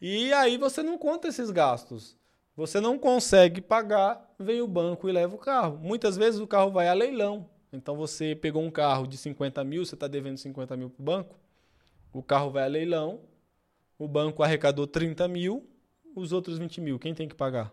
[0.00, 2.14] E aí você não conta esses gastos.
[2.54, 5.78] Você não consegue pagar, vem o banco e leva o carro.
[5.78, 7.48] Muitas vezes o carro vai a leilão.
[7.72, 11.04] Então você pegou um carro de 50 mil, você está devendo 50 mil para o
[11.04, 11.38] banco.
[12.12, 13.20] O carro vai a leilão,
[13.98, 15.66] o banco arrecadou 30 mil,
[16.14, 17.72] os outros 20 mil, quem tem que pagar?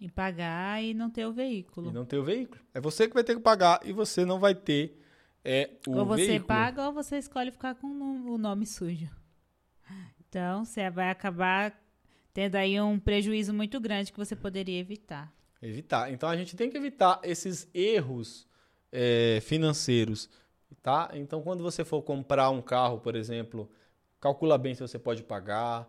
[0.00, 1.90] E pagar e não ter o veículo.
[1.90, 2.60] E não ter o veículo.
[2.74, 4.98] É você que vai ter que pagar e você não vai ter
[5.44, 6.46] é, o ou você veículo.
[6.48, 9.08] paga ou você escolhe ficar com o nom- o nome sujo.
[10.28, 11.72] Então, você vai acabar
[12.32, 15.32] tendo aí um prejuízo muito grande que você poderia evitar.
[15.62, 16.12] Evitar.
[16.12, 18.46] Então a gente tem que evitar esses erros
[18.92, 20.28] é, financeiros,
[20.82, 21.10] tá?
[21.14, 23.70] Então quando você for comprar um carro, por exemplo,
[24.20, 25.88] calcula bem se você pode pagar,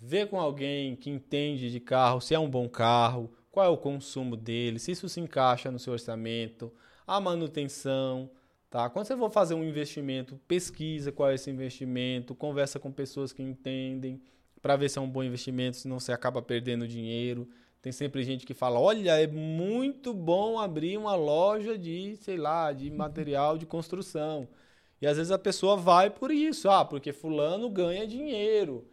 [0.00, 3.76] vê com alguém que entende de carro, se é um bom carro, qual é o
[3.76, 6.72] consumo dele, se isso se encaixa no seu orçamento,
[7.06, 8.30] a manutenção,
[8.72, 8.88] tá?
[8.88, 13.42] Quando você for fazer um investimento, pesquisa qual é esse investimento, conversa com pessoas que
[13.42, 14.18] entendem
[14.62, 17.46] para ver se é um bom investimento, senão você acaba perdendo dinheiro.
[17.82, 22.72] Tem sempre gente que fala: olha, é muito bom abrir uma loja de, sei lá,
[22.72, 24.48] de material de construção.
[25.02, 28.86] E às vezes a pessoa vai por isso, ah, porque fulano ganha dinheiro.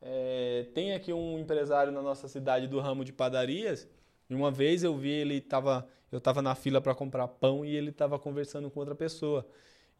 [0.00, 3.86] É, tem aqui um empresário na nossa cidade do ramo de padarias,
[4.30, 5.86] e uma vez eu vi ele tava,
[6.16, 9.46] eu estava na fila para comprar pão e ele estava conversando com outra pessoa.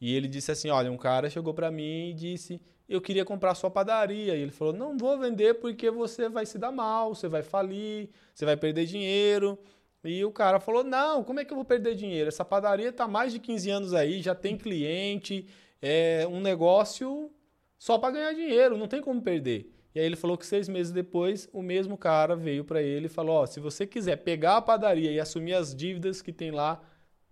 [0.01, 3.55] E ele disse assim: Olha, um cara chegou para mim e disse: Eu queria comprar
[3.55, 4.35] sua padaria.
[4.35, 8.09] E ele falou: Não vou vender porque você vai se dar mal, você vai falir,
[8.35, 9.59] você vai perder dinheiro.
[10.03, 12.29] E o cara falou: Não, como é que eu vou perder dinheiro?
[12.29, 15.47] Essa padaria está mais de 15 anos aí, já tem cliente,
[15.83, 17.31] é um negócio
[17.79, 19.76] só para ganhar dinheiro, não tem como perder.
[19.97, 23.09] E aí ele falou que seis meses depois, o mesmo cara veio para ele e
[23.09, 26.83] falou: Ó, se você quiser pegar a padaria e assumir as dívidas que tem lá,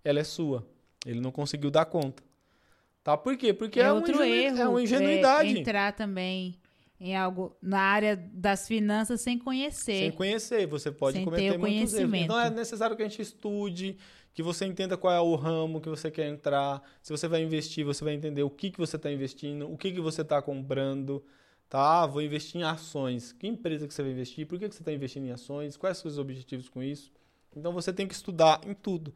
[0.02, 0.66] ela é sua.
[1.04, 2.22] Ele não conseguiu dar conta.
[3.02, 3.18] Tá?
[3.18, 3.52] Por quê?
[3.52, 4.58] Porque é, uma, outro erro.
[4.58, 5.58] é uma é ingenuidade.
[5.58, 6.58] entrar também
[6.98, 9.98] em algo na área das finanças sem conhecer.
[9.98, 11.92] Sem conhecer, você pode Sem ter cometer o muitos erros.
[11.92, 12.24] conhecimento.
[12.24, 13.98] Então é necessário que a gente estude,
[14.32, 16.82] que você entenda qual é o ramo que você quer entrar.
[17.02, 19.92] Se você vai investir, você vai entender o que, que você está investindo, o que,
[19.92, 21.22] que você está comprando.
[21.74, 22.06] Tá?
[22.06, 23.32] Vou investir em ações.
[23.32, 24.46] Que empresa que você vai investir?
[24.46, 25.76] Por que, que você está investindo em ações?
[25.76, 27.10] Quais são os seus objetivos com isso?
[27.56, 29.12] Então você tem que estudar em tudo.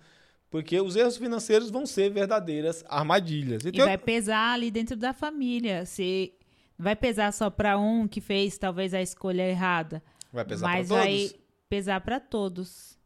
[0.50, 3.64] Porque os erros financeiros vão ser verdadeiras armadilhas.
[3.64, 5.86] E tem vai pesar ali dentro da família.
[5.86, 6.32] Se
[6.76, 10.02] não vai pesar só para um que fez talvez a escolha errada,
[10.32, 11.06] vai pesar mas para todos.
[11.30, 12.98] vai pesar para todos.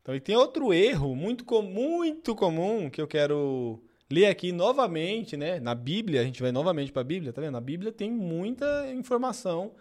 [0.00, 3.78] Então, e tem outro erro muito, com- muito comum que eu quero
[4.10, 5.58] ler aqui novamente, né?
[5.60, 7.52] Na Bíblia, a gente vai novamente para a Bíblia, tá vendo?
[7.52, 9.72] Na Bíblia tem muita informação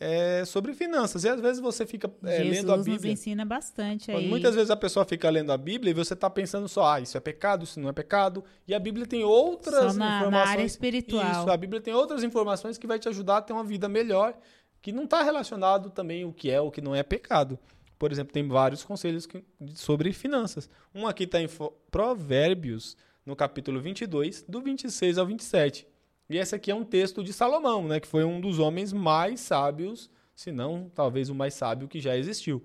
[0.00, 1.22] é, sobre finanças.
[1.24, 3.12] E às vezes você fica é, Jesus lendo a nos Bíblia.
[3.12, 4.26] ensina bastante aí.
[4.28, 7.16] muitas vezes a pessoa fica lendo a Bíblia e você está pensando só, ah, isso
[7.16, 8.44] é pecado, isso não é pecado.
[8.66, 10.50] E a Bíblia tem outras Só na- na informações.
[10.50, 11.30] área espiritual.
[11.30, 14.36] Isso, a Bíblia tem outras informações que vai te ajudar a ter uma vida melhor,
[14.82, 17.58] que não está relacionado também o que é o que não é pecado.
[17.98, 20.68] Por exemplo, tem vários conselhos que- sobre finanças.
[20.94, 21.48] Um aqui está em
[21.90, 25.86] Provérbios, no capítulo 22, do 26 ao 27.
[26.28, 29.40] E esse aqui é um texto de Salomão, né, que foi um dos homens mais
[29.40, 32.64] sábios, se não talvez o mais sábio que já existiu.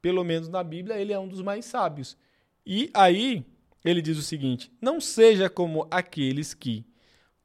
[0.00, 2.16] Pelo menos na Bíblia, ele é um dos mais sábios.
[2.64, 3.44] E aí,
[3.84, 6.86] ele diz o seguinte: Não seja como aqueles que,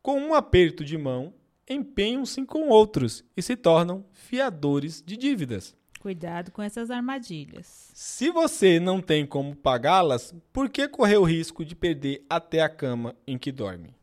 [0.01, 1.33] com um aperto de mão,
[1.67, 5.75] empenham-se com outros e se tornam fiadores de dívidas.
[6.09, 7.89] Cuidado com essas armadilhas.
[7.95, 12.69] Se você não tem como pagá-las, por que correr o risco de perder até a
[12.69, 13.95] cama em que dorme?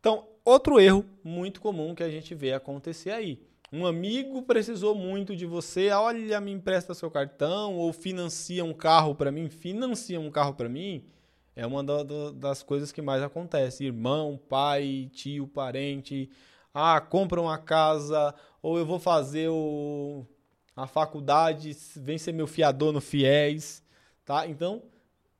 [0.00, 3.40] Então, outro erro muito comum que a gente vê acontecer aí.
[3.72, 9.14] Um amigo precisou muito de você, olha, me empresta seu cartão ou financia um carro
[9.14, 11.04] para mim, financia um carro para mim.
[11.54, 13.84] É uma da- da- das coisas que mais acontece.
[13.84, 16.28] Irmão, pai, tio, parente,
[16.74, 20.26] ah, compra uma casa ou eu vou fazer o
[20.82, 23.82] a faculdade, vem ser meu fiador no FIES,
[24.24, 24.46] tá?
[24.46, 24.82] Então,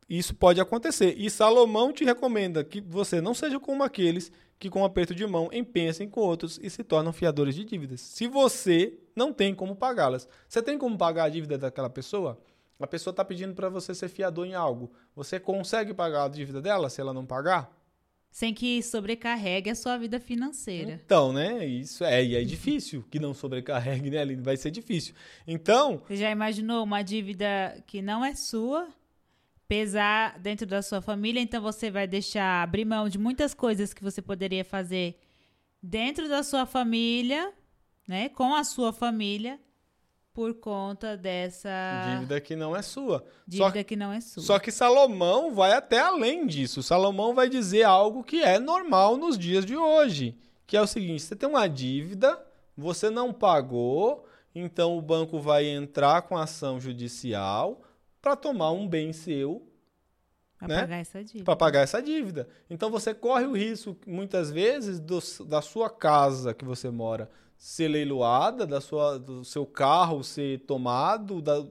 [0.08, 1.14] isso pode acontecer.
[1.16, 5.26] E Salomão te recomenda que você não seja como aqueles que com um aperto de
[5.26, 8.00] mão empensem com outros e se tornam fiadores de dívidas.
[8.02, 10.28] Se você não tem como pagá-las.
[10.48, 12.38] Você tem como pagar a dívida daquela pessoa?
[12.78, 14.90] A pessoa está pedindo para você ser fiador em algo.
[15.14, 17.70] Você consegue pagar a dívida dela se ela não pagar?
[18.30, 21.00] Sem que sobrecarregue a sua vida financeira.
[21.04, 21.66] Então, né?
[21.66, 24.42] Isso é, e é difícil que não sobrecarregue, né, Aline?
[24.42, 25.14] Vai ser difícil.
[25.46, 28.88] Então, Você já imaginou uma dívida que não é sua
[29.66, 31.40] pesar dentro da sua família?
[31.40, 35.18] Então você vai deixar abrir mão de muitas coisas que você poderia fazer
[35.82, 37.52] dentro da sua família,
[38.06, 38.28] né?
[38.28, 39.58] Com a sua família,
[40.32, 41.68] por conta dessa
[42.14, 43.24] Dívida que não é sua.
[43.46, 44.42] dívida Só, que não é sua.
[44.42, 46.82] só que Salomão vai até além disso.
[46.82, 50.38] Salomão vai dizer algo que é normal nos dias de hoje.
[50.66, 52.40] Que é o seguinte: você tem uma dívida,
[52.76, 54.24] você não pagou,
[54.54, 57.82] então o banco vai entrar com ação judicial
[58.22, 59.66] para tomar um bem seu
[60.58, 60.80] Pra né?
[60.82, 61.44] pagar essa dívida.
[61.44, 62.48] para pagar essa dívida.
[62.68, 67.28] Então você corre o risco, muitas vezes, do- da sua casa que você mora
[67.62, 71.62] ser leiloada, da sua, do seu carro ser tomado, da-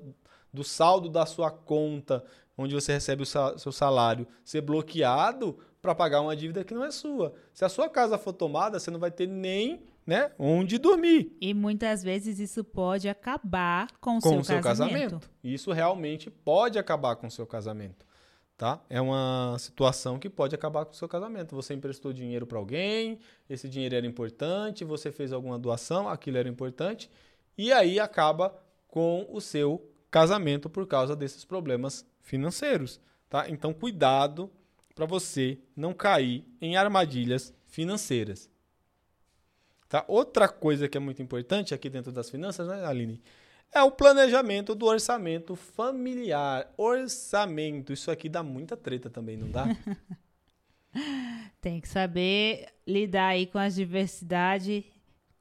[0.53, 2.23] do saldo da sua conta,
[2.55, 6.83] onde você recebe o sa- seu salário, ser bloqueado para pagar uma dívida que não
[6.85, 7.33] é sua.
[7.53, 11.53] Se a sua casa for tomada, você não vai ter nem né, onde dormir E
[11.53, 14.93] muitas vezes isso pode acabar com o com seu, seu casamento.
[15.19, 15.29] casamento.
[15.43, 18.05] Isso realmente pode acabar com o seu casamento,
[18.59, 18.83] tá?
[18.89, 21.55] É uma situação que pode acabar com o seu casamento.
[21.55, 23.17] Você emprestou dinheiro para alguém,
[23.49, 27.09] esse dinheiro era importante, você fez alguma doação, aquilo era importante,
[27.57, 28.53] e aí acaba
[28.89, 32.99] com o seu casamento por causa desses problemas financeiros,
[33.29, 33.49] tá?
[33.49, 34.51] Então cuidado
[34.93, 38.49] para você não cair em armadilhas financeiras.
[39.87, 40.03] Tá?
[40.05, 43.21] Outra coisa que é muito importante aqui dentro das finanças, né, Aline?
[43.71, 46.71] É o planejamento do orçamento familiar.
[46.77, 47.93] Orçamento.
[47.93, 49.65] Isso aqui dá muita treta também, não dá?
[51.61, 54.83] Tem que saber lidar aí com as diversidades,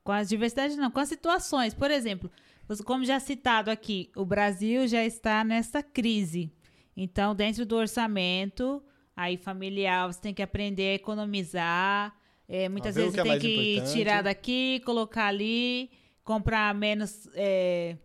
[0.04, 1.72] com as diversidades não, com as situações.
[1.74, 2.30] Por exemplo,
[2.66, 6.52] você- como já citado aqui, o Brasil já está nessa crise.
[6.96, 8.82] Então, dentro do orçamento
[9.16, 12.14] aí familiar, você tem que aprender a economizar.
[12.48, 13.92] É, muitas vezes que é tem que importante.
[13.96, 15.90] tirar daqui, colocar ali,
[16.24, 17.96] comprar menos é,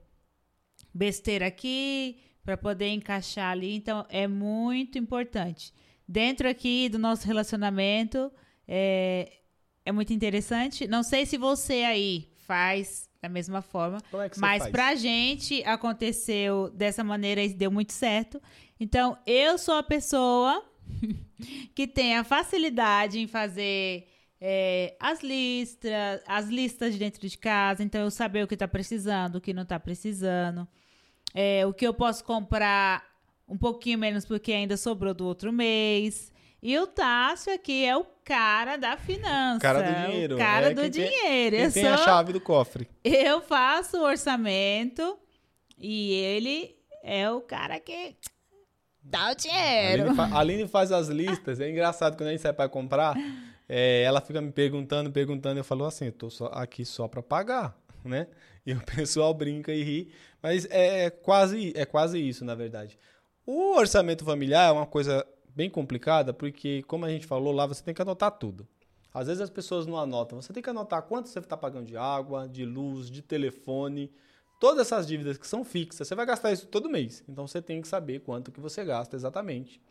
[0.94, 3.76] besteira aqui para poder encaixar ali.
[3.76, 5.74] Então, é muito importante.
[6.08, 8.32] Dentro aqui do nosso relacionamento,
[8.68, 9.32] é,
[9.86, 10.88] é muito interessante.
[10.88, 14.72] Não sei se você aí faz da mesma forma, é mas faz?
[14.72, 18.42] pra gente aconteceu dessa maneira e deu muito certo.
[18.78, 20.62] Então, eu sou a pessoa
[21.74, 24.10] que tem a facilidade em fazer
[24.42, 27.82] é, as listas, as listas de dentro de casa.
[27.82, 30.68] Então, eu saber o que tá precisando, o que não tá precisando.
[31.34, 33.04] É, o que eu posso comprar
[33.48, 36.32] um pouquinho menos porque ainda sobrou do outro mês.
[36.62, 39.60] E o Tássio aqui é o cara da finança.
[39.60, 40.36] Cara do dinheiro.
[40.36, 41.56] O cara É do tem- dinheiro.
[41.58, 42.88] Eu tem sou a chave do cofre.
[43.04, 45.18] eu faço o orçamento
[45.78, 48.16] e ele é o cara que
[49.02, 50.04] dá o A dinheiro.
[50.04, 51.60] Aline, fa- a Aline faz as listas.
[51.60, 53.14] É engraçado quando a gente sai para comprar,
[53.68, 55.60] é, ela fica me perguntando, perguntando.
[55.60, 58.28] Eu falo assim, eu tô só aqui só para pagar, né?
[58.66, 60.12] E o pessoal brinca e ri.
[60.44, 63.00] Mas é quase, é quase isso, na verdade.
[63.46, 65.26] O orçamento familiar é uma coisa
[65.56, 68.68] bem complicada, porque, como a gente falou lá, você tem que anotar tudo.
[69.14, 70.42] Às vezes as pessoas não anotam.
[70.42, 74.12] Você tem que anotar quanto você está pagando de água, de luz, de telefone,
[74.60, 76.08] todas essas dívidas que são fixas.
[76.08, 77.24] Você vai gastar isso todo mês.
[77.30, 79.82] Então você tem que saber quanto que você gasta exatamente.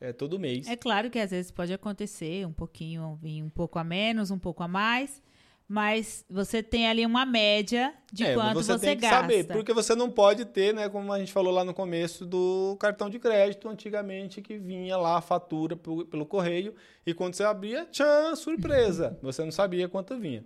[0.00, 0.66] É todo mês.
[0.66, 4.62] É claro que às vezes pode acontecer um pouquinho, um pouco a menos, um pouco
[4.62, 5.22] a mais,
[5.68, 9.20] mas você tem ali uma média de É, quanto você, tem que gasta.
[9.20, 12.76] saber, porque você não pode ter, né, como a gente falou lá no começo do
[12.78, 16.74] cartão de crédito antigamente que vinha lá a fatura pelo, pelo correio
[17.06, 20.44] e quando você abria, tchan, surpresa, você não sabia quanto vinha.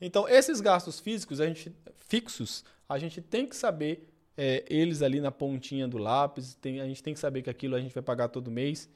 [0.00, 5.20] Então, esses gastos físicos, a gente fixos, a gente tem que saber é, eles ali
[5.20, 8.02] na pontinha do lápis, tem- a gente tem que saber que aquilo a gente vai
[8.02, 8.88] pagar todo mês.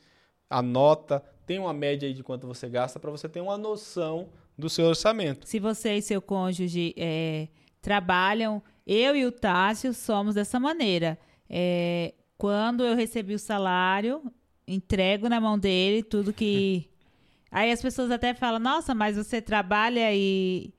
[0.48, 4.68] Anota, tem uma média aí de quanto você gasta para você ter uma noção do
[4.68, 5.46] seu orçamento.
[5.48, 7.48] Se você e seu cônjuge é,
[7.82, 11.18] trabalham, eu e o Tássio somos dessa maneira.
[11.48, 14.22] É, quando eu recebi o salário,
[14.66, 16.88] entrego na mão dele tudo que.
[17.50, 20.72] Aí as pessoas até falam: Nossa, mas você trabalha e,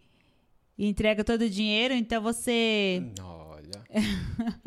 [0.77, 3.83] e entrega todo o dinheiro, então você Olha.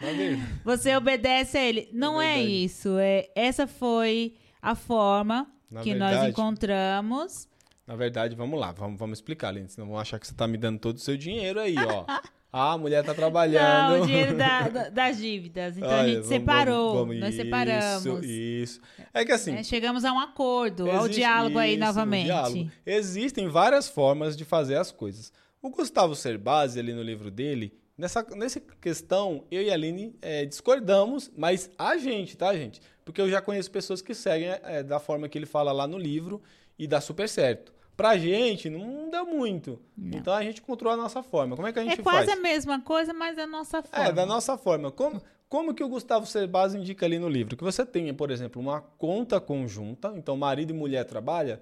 [0.00, 0.38] Mandei.
[0.64, 1.88] você obedece a ele.
[1.92, 2.64] Não é, verdade.
[2.64, 2.98] isso.
[2.98, 7.48] É, essa foi a forma Na que nós verdade- encontramos.
[7.88, 10.58] Na verdade, vamos lá, vamos, vamos explicar, Aline, senão vão achar que você tá me
[10.58, 12.04] dando todo o seu dinheiro aí, ó.
[12.50, 13.96] Ah, a mulher tá trabalhando.
[13.98, 15.76] Não, o dinheiro da- da- das dívidas.
[15.76, 18.24] Então a Olha, gente vamos- separou, vamos- vamos- nós isso, separamos.
[18.24, 18.80] Isso.
[19.12, 19.52] É que assim.
[19.52, 19.62] né?
[19.62, 22.24] Chegamos a um acordo, ao diálogo aí isso, o novamente.
[22.24, 22.70] diálogo.
[22.86, 25.30] Existem várias formas de fazer as coisas.
[25.60, 30.46] O Gustavo Cerbasi, ali no livro dele, nessa, nessa questão, eu e a Aline é,
[30.46, 32.80] discordamos, mas a gente, tá, gente?
[33.04, 35.98] Porque eu já conheço pessoas que seguem é, da forma que ele fala lá no
[35.98, 36.40] livro
[36.78, 37.74] e dá super certo.
[37.98, 39.76] Pra gente, não deu muito.
[39.98, 41.56] Então a gente encontrou a nossa forma.
[41.56, 42.38] Como é que a É gente quase faz?
[42.38, 44.06] a mesma coisa, mas da nossa forma.
[44.06, 44.92] É, da nossa forma.
[44.92, 47.56] Como, como que o Gustavo Cerbasi indica ali no livro?
[47.56, 51.58] Que você tenha, por exemplo, uma conta conjunta, então marido e mulher trabalham,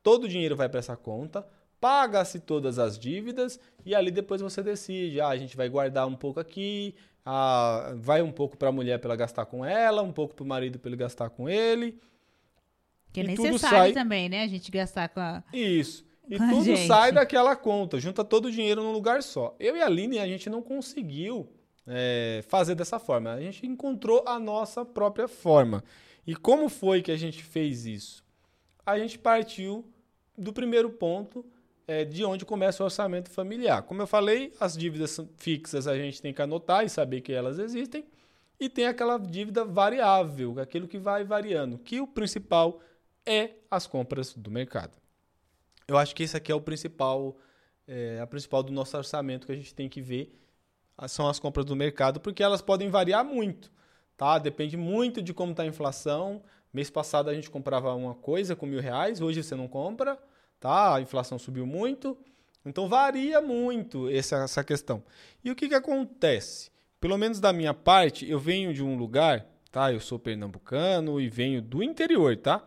[0.00, 1.44] todo o dinheiro vai para essa conta,
[1.80, 6.14] paga-se todas as dívidas e ali depois você decide, ah, a gente vai guardar um
[6.14, 6.94] pouco aqui,
[7.26, 10.44] ah, vai um pouco para a mulher para ela gastar com ela, um pouco para
[10.44, 11.98] o marido para ele gastar com ele.
[13.12, 13.92] Que é necessário sai...
[13.92, 14.42] também, né?
[14.44, 15.42] A gente gastar com a.
[15.52, 16.04] Isso.
[16.28, 19.54] E com tudo sai daquela conta, junta todo o dinheiro num lugar só.
[19.58, 21.48] Eu e a Aline, a gente não conseguiu
[21.86, 23.32] é, fazer dessa forma.
[23.32, 25.82] A gente encontrou a nossa própria forma.
[26.26, 28.24] E como foi que a gente fez isso?
[28.86, 29.84] A gente partiu
[30.38, 31.44] do primeiro ponto,
[31.86, 33.82] é, de onde começa o orçamento familiar.
[33.82, 37.58] Como eu falei, as dívidas fixas a gente tem que anotar e saber que elas
[37.58, 38.04] existem.
[38.58, 42.80] E tem aquela dívida variável, aquilo que vai variando, que o principal
[43.26, 44.96] é as compras do mercado.
[45.86, 47.36] Eu acho que esse aqui é o principal,
[47.86, 50.36] é, a principal do nosso orçamento que a gente tem que ver
[51.08, 53.72] são as compras do mercado, porque elas podem variar muito,
[54.16, 54.38] tá?
[54.38, 56.42] Depende muito de como está a inflação.
[56.72, 60.18] Mês passado a gente comprava uma coisa com mil reais, hoje você não compra,
[60.60, 60.94] tá?
[60.94, 62.16] A inflação subiu muito,
[62.64, 65.02] então varia muito essa, essa questão.
[65.42, 66.70] E o que, que acontece?
[67.00, 69.90] Pelo menos da minha parte, eu venho de um lugar, tá?
[69.92, 72.62] Eu sou pernambucano e venho do interior, tá?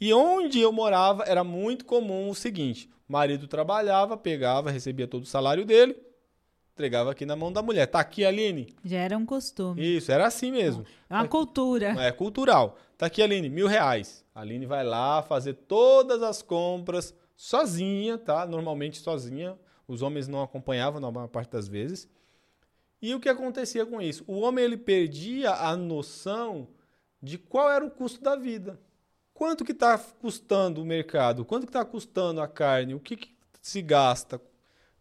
[0.00, 5.24] E onde eu morava era muito comum o seguinte: o marido trabalhava, pegava, recebia todo
[5.24, 5.96] o salário dele,
[6.72, 7.86] entregava aqui na mão da mulher.
[7.86, 8.74] Tá aqui, Aline.
[8.84, 9.96] Já era um costume.
[9.96, 10.84] Isso, era assim mesmo.
[11.10, 11.88] É uma cultura.
[12.00, 12.76] É cultural.
[12.96, 14.24] Tá aqui, Aline, mil reais.
[14.34, 18.46] A Aline vai lá fazer todas as compras sozinha, tá?
[18.46, 19.58] Normalmente sozinha.
[19.86, 22.08] Os homens não acompanhavam na maior parte das vezes.
[23.00, 24.24] E o que acontecia com isso?
[24.26, 26.68] O homem ele perdia a noção
[27.22, 28.78] de qual era o custo da vida.
[29.38, 31.44] Quanto que está custando o mercado?
[31.44, 32.92] Quanto que está custando a carne?
[32.92, 33.28] O que, que
[33.62, 34.42] se gasta?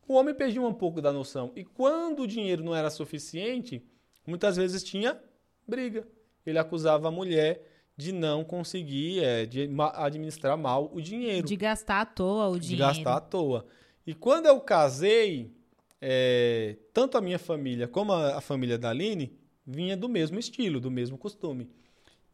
[0.08, 1.52] O homem perdia um pouco da noção.
[1.56, 3.84] E quando o dinheiro não era suficiente,
[4.28, 5.20] muitas vezes tinha
[5.68, 6.08] briga.
[6.46, 7.68] Ele acusava a mulher
[7.98, 11.48] de não conseguir, é, de administrar mal o dinheiro.
[11.48, 12.94] De gastar à toa o dinheiro.
[12.94, 13.66] De gastar à toa.
[14.06, 15.52] E quando eu casei,
[16.00, 19.36] é, tanto a minha família como a, a família da Aline
[19.66, 21.72] vinha do mesmo estilo, do mesmo costume.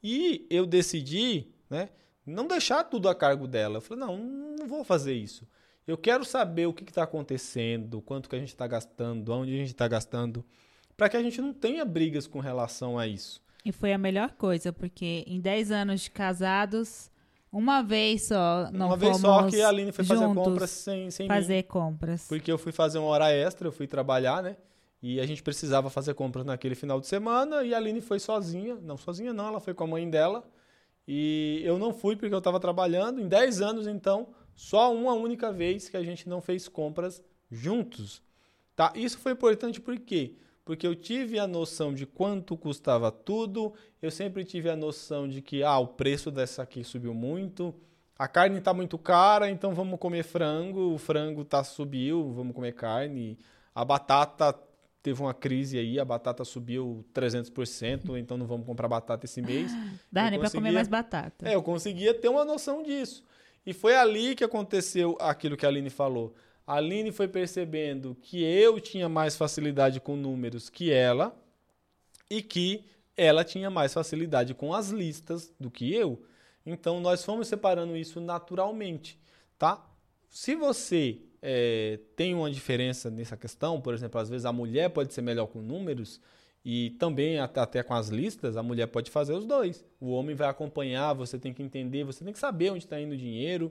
[0.04, 1.90] E eu decidi né?
[2.26, 3.78] Não deixar tudo a cargo dela.
[3.78, 5.48] Eu falei, não, não vou fazer isso.
[5.86, 9.58] Eu quero saber o que está acontecendo, quanto que a gente está gastando, onde a
[9.58, 10.46] gente está gastando,
[10.96, 13.42] para que a gente não tenha brigas com relação a isso.
[13.66, 17.12] E foi a melhor coisa, porque em 10 anos de casados,
[17.52, 21.28] uma vez só não Uma vez só que a Aline foi fazer compras sem, sem
[21.28, 21.64] fazer mim.
[21.64, 22.28] compras.
[22.28, 24.56] Porque eu fui fazer uma hora extra, eu fui trabalhar, né?
[25.02, 28.76] E a gente precisava fazer compras naquele final de semana e a Aline foi sozinha.
[28.82, 30.46] Não, sozinha não, ela foi com a mãe dela.
[31.08, 33.20] E eu não fui porque eu estava trabalhando.
[33.20, 38.22] Em 10 anos, então, só uma única vez que a gente não fez compras juntos.
[38.76, 38.92] Tá?
[38.96, 40.36] Isso foi importante por quê?
[40.66, 45.42] Porque eu tive a noção de quanto custava tudo, eu sempre tive a noção de
[45.42, 47.76] que ah, o preço dessa aqui subiu muito,
[48.18, 52.74] a carne está muito cara, então vamos comer frango, o frango tá subiu, vamos comer
[52.74, 53.38] carne,
[53.76, 54.58] a batata
[55.04, 59.70] teve uma crise aí, a batata subiu 300%, então não vamos comprar batata esse mês.
[60.10, 61.48] Dá nem para comer mais batata.
[61.48, 63.22] É, eu conseguia ter uma noção disso.
[63.66, 66.34] E foi ali que aconteceu aquilo que a Aline falou.
[66.66, 71.36] A Aline foi percebendo que eu tinha mais facilidade com números que ela
[72.30, 72.86] e que
[73.18, 76.26] ela tinha mais facilidade com as listas do que eu.
[76.66, 79.20] Então nós fomos separando isso naturalmente,
[79.60, 79.86] tá?
[80.30, 83.82] Se você é, tem uma diferença nessa questão.
[83.82, 86.22] Por exemplo, às vezes a mulher pode ser melhor com números
[86.64, 89.84] e também até, com as listas, a mulher pode fazer os dois.
[90.00, 93.14] O homem vai acompanhar, você tem que entender, você tem que saber onde está indo
[93.14, 93.70] o dinheiro.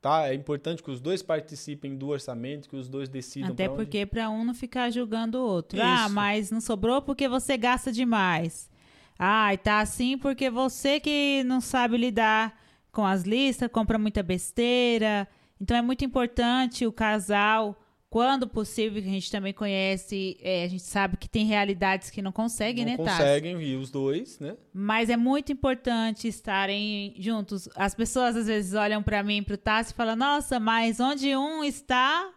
[0.00, 0.30] Tá?
[0.30, 3.50] É importante que os dois participem do orçamento, que os dois decidam.
[3.50, 5.78] Até porque para um não ficar julgando o outro.
[5.78, 6.04] Ah, Isso.
[6.04, 8.70] Ah, mas não sobrou porque você gasta demais.
[9.18, 12.58] Ah, e tá assim porque você que não sabe lidar
[12.90, 15.28] com as listas, compra muita besteira.
[15.60, 17.76] Então é muito importante o casal,
[18.10, 22.20] quando possível, que a gente também conhece, é, a gente sabe que tem realidades que
[22.20, 23.18] não conseguem, não né, Tassi?
[23.18, 24.56] conseguem vir os dois, né?
[24.72, 27.68] Mas é muito importante estarem juntos.
[27.76, 31.36] As pessoas às vezes olham para mim, para o Tassi e falam: "Nossa, mas onde
[31.36, 32.28] um está,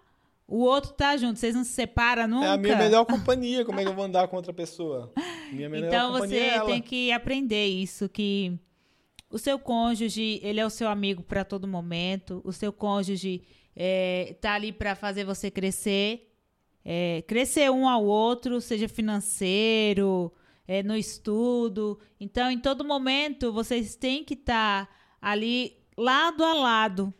[0.47, 1.39] o outro tá junto.
[1.39, 3.65] Vocês não se separam nunca?" É a minha melhor companhia.
[3.65, 5.11] Como é que eu vou andar com outra pessoa?
[5.51, 8.59] Minha melhor então você é tem que aprender isso que
[9.33, 12.39] o seu cônjuge, ele é o seu amigo para todo momento.
[12.43, 13.41] O seu cônjuge
[13.75, 16.31] é, tá ali para fazer você crescer.
[16.85, 20.31] É, crescer um ao outro, seja financeiro,
[20.67, 21.99] é, no estudo.
[22.19, 27.11] Então, em todo momento, vocês têm que estar tá ali lado a lado,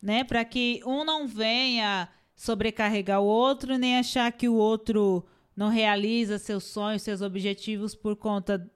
[0.00, 0.24] né?
[0.24, 5.22] Para que um não venha sobrecarregar o outro, nem achar que o outro
[5.54, 8.66] não realiza seus sonhos, seus objetivos por conta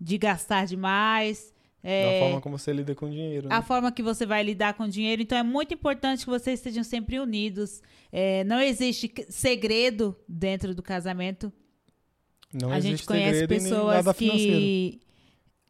[0.00, 1.52] de gastar demais
[1.82, 3.48] É, Da forma como você lida com o dinheiro.
[3.48, 3.54] né?
[3.54, 5.22] a forma que você vai lidar com o dinheiro.
[5.22, 7.80] Então é muito importante que vocês estejam sempre unidos.
[8.12, 11.52] É, não existe segredo dentro do casamento.
[12.52, 14.56] Não a gente conhece pessoas financeiro.
[14.58, 15.00] que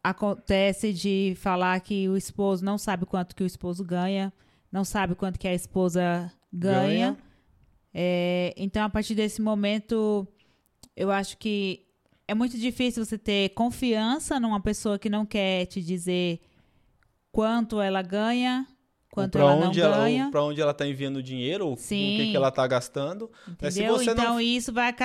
[0.03, 4.33] acontece de falar que o esposo não sabe quanto que o esposo ganha,
[4.71, 7.11] não sabe quanto que a esposa ganha.
[7.11, 7.17] Ganha.
[7.93, 10.27] É, então, a partir desse momento,
[10.95, 11.85] eu acho que
[12.31, 16.39] é muito difícil você ter confiança numa pessoa que não quer te dizer
[17.31, 18.65] quanto ela ganha,
[19.11, 20.31] quanto Ou ela pra não onde ela, ganha.
[20.31, 23.29] pra onde ela tá enviando dinheiro, ou o que, que ela tá gastando.
[23.47, 23.97] Entendeu?
[23.97, 24.95] você não- então, isso vai,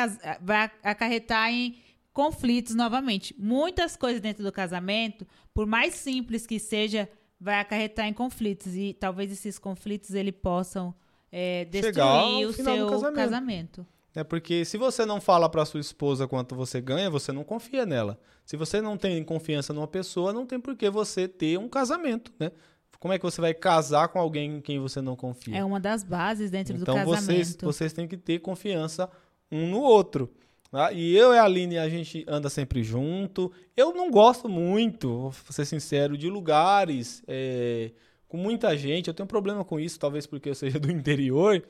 [0.40, 1.76] vai acarretar em
[2.12, 3.34] conflitos novamente.
[3.38, 7.08] Muitas coisas dentro do casamento, por mais simples que seja,
[7.40, 8.74] vai acarretar em conflitos.
[8.74, 10.94] E talvez esses conflitos ele possam
[11.30, 13.14] é, destruir o seu casamento.
[13.16, 13.86] casamento.
[14.16, 17.84] É porque se você não fala pra sua esposa quanto você ganha, você não confia
[17.84, 18.18] nela.
[18.44, 22.32] Se você não tem confiança numa pessoa, não tem por que você ter um casamento,
[22.40, 22.50] né?
[22.98, 25.58] Como é que você vai casar com alguém em quem você não confia?
[25.58, 27.24] É uma das bases dentro do Então casamento.
[27.26, 29.08] vocês, vocês têm que ter confiança
[29.52, 30.32] um no outro.
[30.70, 30.90] tá?
[30.92, 33.52] E eu e a Aline, a gente anda sempre junto.
[33.76, 37.92] Eu não gosto muito, vou ser sincero, de lugares é,
[38.26, 39.08] com muita gente.
[39.08, 41.62] Eu tenho problema com isso, talvez porque eu seja do interior.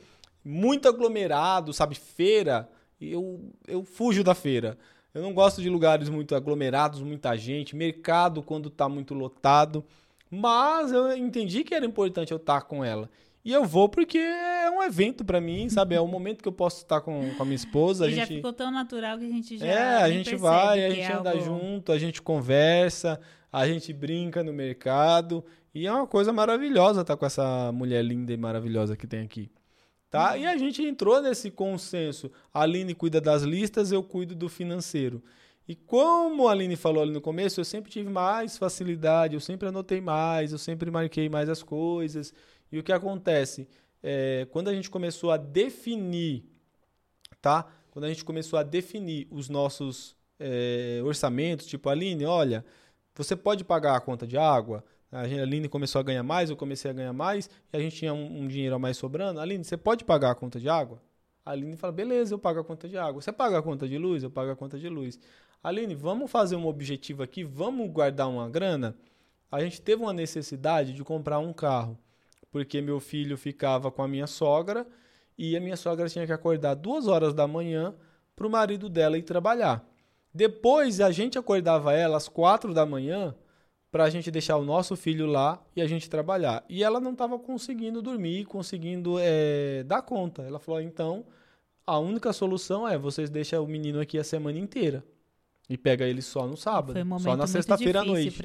[0.48, 1.94] Muito aglomerado, sabe?
[1.96, 2.68] Feira.
[3.00, 4.78] Eu, eu fujo da feira.
[5.12, 7.74] Eu não gosto de lugares muito aglomerados, muita gente.
[7.74, 9.84] Mercado quando tá muito lotado.
[10.30, 13.10] Mas eu entendi que era importante eu estar com ela.
[13.44, 15.94] E eu vou porque é um evento pra mim, sabe?
[15.94, 18.04] É o momento que eu posso estar com, com a minha esposa.
[18.06, 18.36] A E já gente...
[18.36, 19.66] ficou tão natural que a gente já.
[19.66, 23.20] É, a gente vai, a que gente é anda algo- junto, a gente conversa,
[23.52, 25.44] a gente brinca no mercado.
[25.72, 29.48] E é uma coisa maravilhosa estar com essa mulher linda e maravilhosa que tem aqui.
[30.10, 30.36] Tá?
[30.36, 32.30] E a gente entrou nesse consenso.
[32.52, 35.22] A Aline cuida das listas, eu cuido do financeiro.
[35.68, 39.68] E como a Aline falou ali no começo, eu sempre tive mais facilidade, eu sempre
[39.68, 42.32] anotei mais, eu sempre marquei mais as coisas.
[42.70, 43.68] E o que acontece?
[44.02, 46.44] É, quando a gente começou a definir
[47.46, 47.66] tá?
[47.92, 52.64] Quando a gente começou a definir os nossos é, orçamentos, tipo, Aline, olha,
[53.14, 54.84] você pode pagar a conta de água?
[55.16, 58.12] A Aline começou a ganhar mais, eu comecei a ganhar mais, e a gente tinha
[58.12, 59.40] um, um dinheiro a mais sobrando.
[59.40, 61.00] Aline, você pode pagar a conta de água?
[61.42, 63.22] A Aline fala, beleza, eu pago a conta de água.
[63.22, 64.22] Você paga a conta de luz?
[64.22, 65.18] Eu pago a conta de luz.
[65.64, 68.94] Aline, vamos fazer um objetivo aqui, vamos guardar uma grana?
[69.50, 71.98] A gente teve uma necessidade de comprar um carro,
[72.50, 74.86] porque meu filho ficava com a minha sogra,
[75.38, 77.94] e a minha sogra tinha que acordar duas horas da manhã
[78.34, 79.82] para o marido dela ir trabalhar.
[80.34, 83.34] Depois a gente acordava ela às quatro da manhã
[83.96, 86.62] para a gente deixar o nosso filho lá e a gente trabalhar.
[86.68, 90.42] E ela não estava conseguindo dormir, conseguindo eh, dar conta.
[90.42, 91.24] Ela falou: então
[91.86, 95.02] a única solução é vocês deixam o menino aqui a semana inteira
[95.66, 98.38] e pega ele só no sábado, um só na sexta-feira à noite.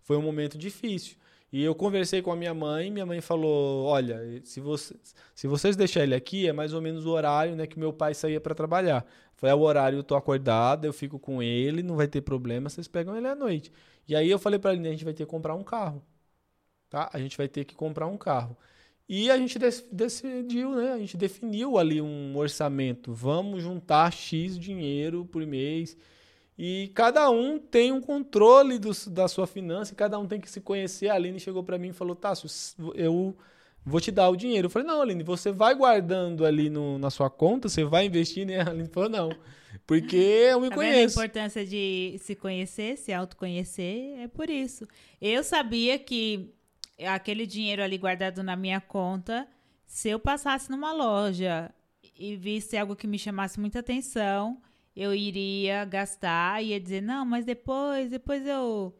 [0.00, 1.18] foi um momento difícil.
[1.52, 5.76] E eu conversei com a minha mãe, minha mãe falou: "Olha, se vocês, se vocês
[5.76, 8.54] deixarem ele aqui, é mais ou menos o horário, né, que meu pai saía para
[8.54, 9.04] trabalhar.
[9.36, 12.68] Foi é o horário, eu tô acordada, eu fico com ele, não vai ter problema,
[12.68, 13.72] vocês pegam ele à noite".
[14.06, 16.02] E aí eu falei para ele: "A gente vai ter que comprar um carro".
[16.88, 17.08] Tá?
[17.12, 18.56] A gente vai ter que comprar um carro.
[19.08, 20.92] E a gente dec- decidiu, né?
[20.92, 23.12] A gente definiu ali um orçamento.
[23.12, 25.96] Vamos juntar X dinheiro por mês.
[26.62, 30.50] E cada um tem um controle dos- da sua finança, e cada um tem que
[30.50, 31.08] se conhecer.
[31.08, 32.48] A Aline chegou para mim e falou: Tássio,
[32.94, 33.34] eu
[33.82, 34.66] vou te dar o dinheiro.
[34.66, 38.50] Eu falei: Não, Aline, você vai guardando ali no- na sua conta, você vai investindo.
[38.50, 39.30] E a Aline falou: Não,
[39.86, 41.18] porque eu me Tá vendo a conheço.
[41.18, 44.18] importância de se conhecer, se autoconhecer?
[44.20, 44.86] É por isso.
[45.18, 46.52] Eu sabia que
[47.06, 49.48] aquele dinheiro ali guardado na minha conta,
[49.86, 51.70] se eu passasse numa loja
[52.18, 54.60] e visse algo que me chamasse muita atenção,
[54.94, 58.94] eu iria gastar e ia dizer, não, mas depois, depois eu,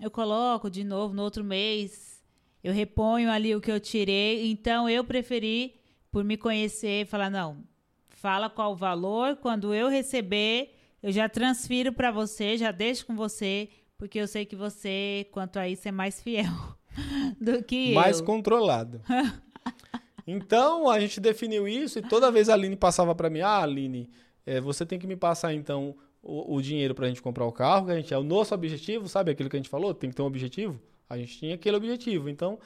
[0.00, 2.22] eu coloco de novo no outro mês,
[2.62, 4.50] eu reponho ali o que eu tirei.
[4.50, 5.80] Então eu preferi,
[6.10, 7.64] por me conhecer, falar, não,
[8.10, 13.16] fala qual o valor, quando eu receber, eu já transfiro para você, já deixo com
[13.16, 16.52] você, porque eu sei que você, quanto a isso, é mais fiel
[17.40, 18.26] do que mais eu.
[18.26, 19.00] controlado.
[20.26, 24.10] então a gente definiu isso e toda vez a Aline passava para mim: Ah, Aline,
[24.50, 27.52] eh, você tem que me passar então o, o dinheiro para a gente comprar o
[27.52, 29.94] carro, que a gente é o nosso objetivo, sabe aquilo que a gente falou?
[29.94, 30.80] Tem que ter um objetivo.
[31.08, 32.28] A gente tinha aquele objetivo.
[32.28, 32.58] Então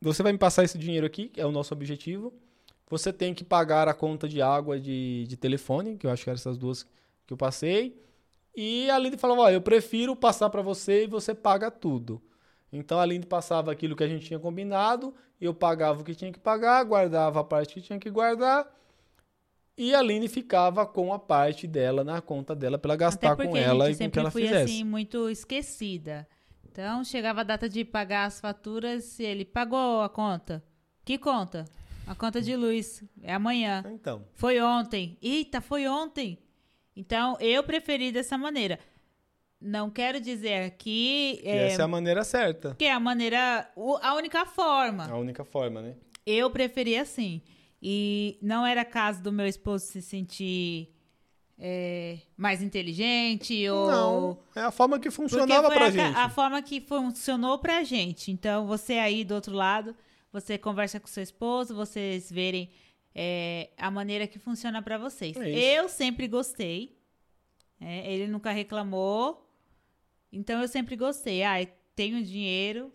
[0.00, 2.32] você vai me passar esse dinheiro aqui, que é o nosso objetivo.
[2.88, 6.30] Você tem que pagar a conta de água de, de telefone, que eu acho que
[6.30, 6.84] eram essas duas
[7.26, 8.00] que eu passei.
[8.54, 12.22] E a Aline falava: eu prefiro passar para você e você paga tudo.
[12.72, 16.32] Então a Aline passava aquilo que a gente tinha combinado, eu pagava o que tinha
[16.32, 18.66] que pagar, guardava a parte que tinha que guardar,
[19.76, 23.90] e a Aline ficava com a parte dela na conta dela para gastar com ela
[23.90, 24.72] e com o que sempre ela fui fizesse.
[24.72, 26.26] assim muito esquecida.
[26.64, 30.62] Então, chegava a data de pagar as faturas, ele pagou a conta.
[31.04, 31.64] Que conta?
[32.06, 33.02] A conta de luz.
[33.22, 33.84] É amanhã.
[33.92, 34.24] Então.
[34.34, 35.16] Foi ontem.
[35.22, 36.38] Eita, foi ontem.
[36.94, 38.78] Então, eu preferi dessa maneira.
[39.60, 41.40] Não quero dizer aqui.
[41.42, 42.74] Que essa é a maneira certa.
[42.78, 43.70] Que é a maneira.
[44.02, 45.06] A única forma.
[45.06, 45.94] A única forma, né?
[46.26, 47.40] Eu preferi assim.
[47.88, 50.92] E não era caso do meu esposo se sentir
[51.56, 53.86] é, mais inteligente ou.
[53.86, 54.38] Não.
[54.56, 56.16] É a forma que funcionava pra a, gente.
[56.16, 58.32] a forma que funcionou pra gente.
[58.32, 59.94] Então, você aí do outro lado,
[60.32, 62.72] você conversa com seu esposo, vocês verem
[63.14, 65.36] é, a maneira que funciona pra vocês.
[65.36, 66.98] É eu sempre gostei.
[67.80, 69.48] é, ele nunca reclamou.
[70.32, 71.44] Então, eu sempre gostei.
[71.44, 71.64] Ah,
[71.94, 72.92] tenho dinheiro.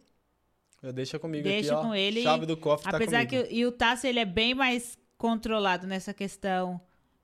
[0.93, 1.87] Deixa comigo Deixa aqui, ó.
[1.87, 2.23] com ele.
[2.23, 3.47] Chave do cofre tá Apesar comigo.
[3.47, 6.81] que o- e o Tássio, ele é bem mais controlado nessa questão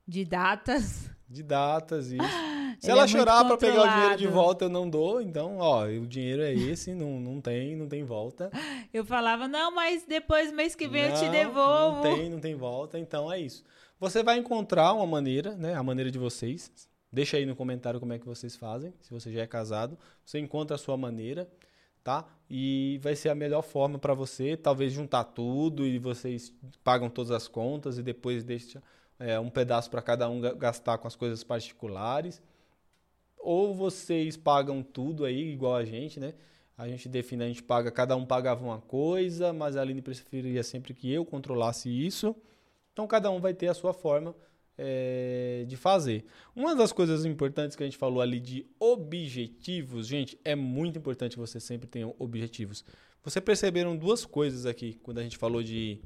[0.08, 1.10] de datas.
[1.28, 2.18] De datas, isso.
[2.80, 5.20] Se Ele ela é chorar pra pegar o dinheiro de volta, eu não dou.
[5.20, 8.52] Então, ó, o dinheiro é esse, não, não tem, não tem volta.
[8.94, 12.04] Eu falava, não, mas depois, mês que vem, eu te Não, devolvo.
[12.08, 13.00] Não tem, não tem volta.
[13.00, 13.64] Então é isso.
[14.00, 15.74] Você vai encontrar uma maneira, né?
[15.74, 16.72] A maneira de vocês.
[17.12, 18.94] Deixa aí no comentário como é que vocês fazem.
[19.02, 21.50] Se você já é casado, você encontra a sua maneira,
[22.08, 22.26] tá?
[22.50, 24.56] E vai ser a melhor forma para você.
[24.56, 28.82] Talvez juntar tudo e vocês pagam todas as contas e depois deixa
[29.20, 32.42] é, um pedaço para cada um ga- gastar com as coisas particulares.
[33.38, 36.34] Ou vocês pagam tudo aí, igual a gente, né?
[36.78, 40.64] A gente define, a gente paga, cada um pagava uma coisa, mas a Aline preferia
[40.64, 42.34] sempre que eu controlasse isso.
[42.94, 44.34] Então cada um vai ter a sua forma
[44.78, 46.26] é, de fazer.
[46.56, 51.34] Uma das coisas importantes que a gente falou ali de objetivos, gente, é muito importante
[51.34, 52.86] que você sempre tenha objetivos.
[53.24, 56.00] Você perceberam duas coisas aqui quando a gente falou de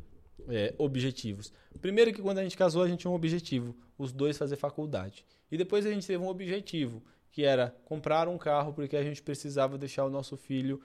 [0.48, 1.52] é, objetivos.
[1.82, 5.26] Primeiro que quando a gente casou a gente tinha um objetivo, os dois fazer faculdade.
[5.52, 9.22] E depois a gente teve um objetivo, que era comprar um carro porque a gente
[9.22, 10.82] precisava deixar o nosso filho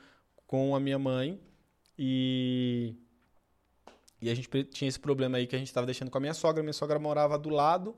[0.47, 1.41] com a minha mãe
[1.99, 2.95] e
[4.21, 6.35] e a gente tinha esse problema aí que a gente estava deixando com a minha
[6.35, 7.97] sogra, minha sogra morava do lado,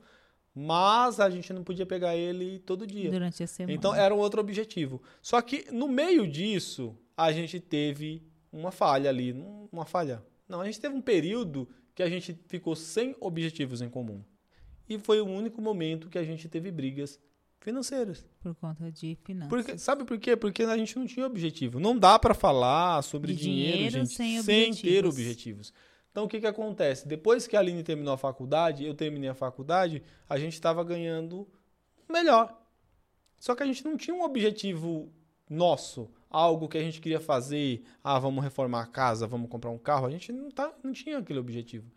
[0.54, 3.10] mas a gente não podia pegar ele todo dia.
[3.10, 3.72] Durante a semana.
[3.72, 5.00] Então era um outro objetivo.
[5.22, 9.32] Só que no meio disso, a gente teve uma falha ali.
[9.70, 10.22] Uma falha.
[10.48, 14.22] Não, a gente teve um período que a gente ficou sem objetivos em comum.
[14.88, 17.20] E foi o único momento que a gente teve brigas
[17.60, 18.24] financeiras.
[18.40, 19.48] Por conta de finanças.
[19.48, 20.36] Porque, sabe por quê?
[20.36, 21.78] Porque a gente não tinha objetivo.
[21.78, 25.72] Não dá para falar sobre De dinheiro, dinheiro gente, sem sem ter objetivos.
[26.11, 27.06] Então o que, que acontece?
[27.06, 31.46] Depois que a Aline terminou a faculdade, eu terminei a faculdade, a gente estava ganhando
[32.09, 32.59] melhor.
[33.38, 35.12] Só que a gente não tinha um objetivo
[35.48, 37.84] nosso, algo que a gente queria fazer.
[38.02, 40.06] Ah, vamos reformar a casa, vamos comprar um carro.
[40.06, 41.90] A gente não, tá, não tinha aquele objetivo.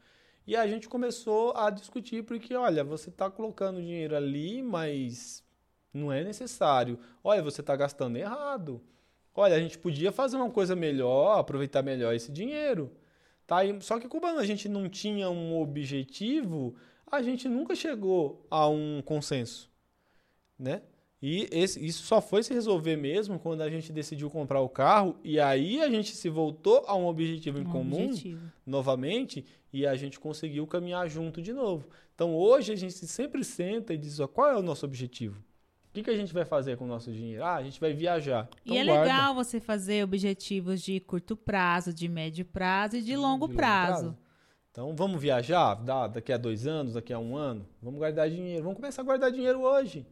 [0.45, 5.43] E a gente começou a discutir porque, olha, você está colocando dinheiro ali, mas
[5.93, 6.99] não é necessário.
[7.23, 8.81] Olha, você está gastando errado.
[9.33, 12.91] Olha, a gente podia fazer uma coisa melhor, aproveitar melhor esse dinheiro.
[13.47, 13.63] Tá?
[13.65, 16.75] E- Só que como a gente não tinha um objetivo,
[17.11, 19.69] a gente nunca chegou a um consenso,
[20.57, 20.81] né?
[21.23, 25.19] E esse- isso só foi se resolver mesmo quando a gente decidiu comprar o carro
[25.23, 28.41] e aí a gente se voltou a um objetivo em Um comum objetivo.
[28.65, 31.87] novamente e a gente conseguiu caminhar junto de novo.
[32.15, 35.43] Então hoje a gente sempre senta e diz, ó, qual é o nosso objetivo?
[35.91, 37.43] O que, que a gente vai fazer com o nosso dinheiro?
[37.43, 38.47] Ah, a gente vai viajar.
[38.63, 39.01] Então e é guarda.
[39.01, 44.17] legal você fazer objetivos de curto prazo, de médio prazo e de longo, prazo.
[44.71, 47.67] Então vamos viajar Dá, daqui a dois anos, daqui a um ano?
[47.81, 48.63] Vamos guardar dinheiro.
[48.63, 50.07] Vamos começar a guardar dinheiro hoje.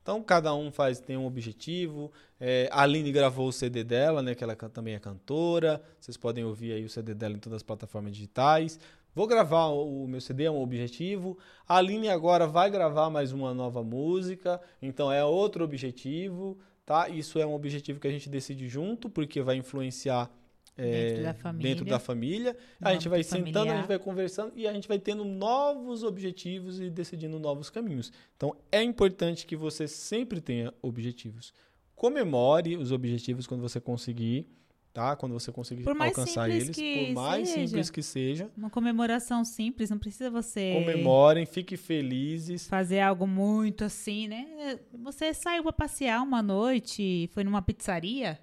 [0.00, 2.12] Então cada um faz tem um objetivo.
[2.38, 4.36] É, a Aline gravou o CD dela, né?
[4.36, 5.82] Que ela também é cantora.
[5.98, 8.78] Vocês podem ouvir aí o CD dela em todas as plataformas digitais.
[9.18, 11.36] Vou gravar o, meu CD, é um objetivo.
[11.66, 14.60] A Aline agora vai gravar mais uma nova música.
[14.80, 17.08] Então é outro objetivo, tá?
[17.08, 20.30] Isso é um objetivo que a gente decide junto, porque vai influenciar
[20.76, 21.68] é, Dentro da família.
[21.68, 22.56] dentro da família.
[22.80, 23.76] A gente vai âmbito sentando, a familiar.
[23.78, 28.12] gente vai conversando e a gente vai tendo novos objetivos e decidindo novos caminhos.
[28.36, 31.52] Então é importante que você sempre tenha objetivos.
[31.96, 34.46] Comemore os objetivos quando você conseguir,
[34.92, 35.14] tá?
[35.16, 37.66] Quando você conseguir alcançar eles, por mais seja.
[37.68, 42.66] simples que seja, Uma comemoração simples, não precisa você comemorem, fiquem felizes.
[42.66, 44.78] fazer algo muito assim, né?
[45.02, 48.38] Você saiu para passear uma noite, foi numa pizzaria,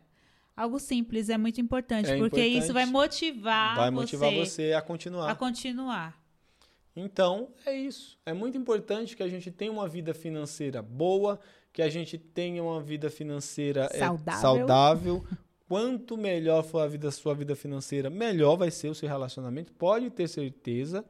[0.56, 2.74] algo simples é muito importante, É porque isso importante.
[2.74, 5.30] vai motivar, Vai motivar você, você a continuar.
[5.32, 6.26] a continuar.
[6.96, 8.18] Então, é isso.
[8.26, 11.38] É muito importante que a gente tenha uma vida financeira boa,
[11.74, 14.00] que a gente tenha uma vida financeira é,
[14.40, 15.26] Saudável.
[15.68, 19.74] Quanto melhor for a vida, sua vida financeira, melhor vai ser o seu relacionamento.
[19.74, 21.04] Pode ter certeza,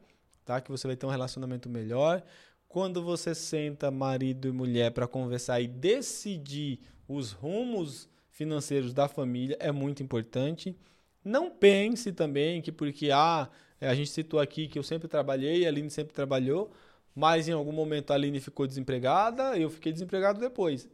[0.44, 0.60] tá?
[0.60, 2.22] Que você vai ter um relacionamento melhor.
[2.66, 9.56] Quando você senta marido e mulher para conversar e decidir os rumos financeiros da família
[9.60, 10.76] é muito importante.
[11.24, 13.48] Não pense também que porque ah,
[13.80, 16.70] a gente citou aqui que eu sempre trabalhei, a Aline sempre trabalhou,
[17.14, 20.88] mas em algum momento a Aline ficou desempregada, eu fiquei desempregado depois.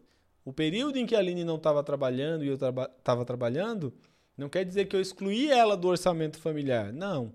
[0.45, 3.93] O período em que a Aline não estava trabalhando e eu estava traba trabalhando,
[4.37, 6.93] não quer dizer que eu excluí ela do orçamento familiar.
[6.93, 7.33] Não.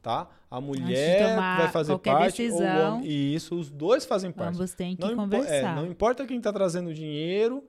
[0.00, 0.28] Tá?
[0.50, 2.42] A mulher vai fazer parte.
[2.42, 4.54] Decisão, ou, e isso, os dois fazem parte.
[4.54, 5.54] Ambos têm que não conversar.
[5.54, 7.64] É, não importa quem está trazendo dinheiro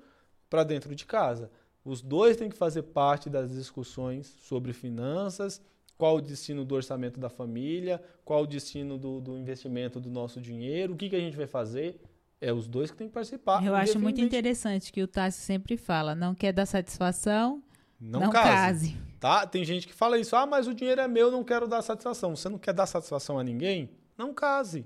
[0.49, 1.49] para dentro de casa.
[1.84, 5.62] Os dois têm que fazer parte das discussões sobre finanças,
[5.98, 10.41] qual o destino do orçamento da família, qual o destino do, do investimento do nosso
[10.41, 12.02] dinheiro, o que, que a gente vai fazer.
[12.41, 13.66] É os dois que têm que participar.
[13.66, 17.64] Eu acho muito interessante que o Tássio sempre fala: não quer dar satisfação,
[17.99, 18.91] não, não case.
[18.91, 18.98] case.
[19.20, 19.48] Tá?
[19.48, 22.36] Tem gente que fala isso: ah, mas o dinheiro é meu, não quero dar satisfação.
[22.36, 23.90] Você não quer dar satisfação a ninguém?
[24.18, 24.86] Não case.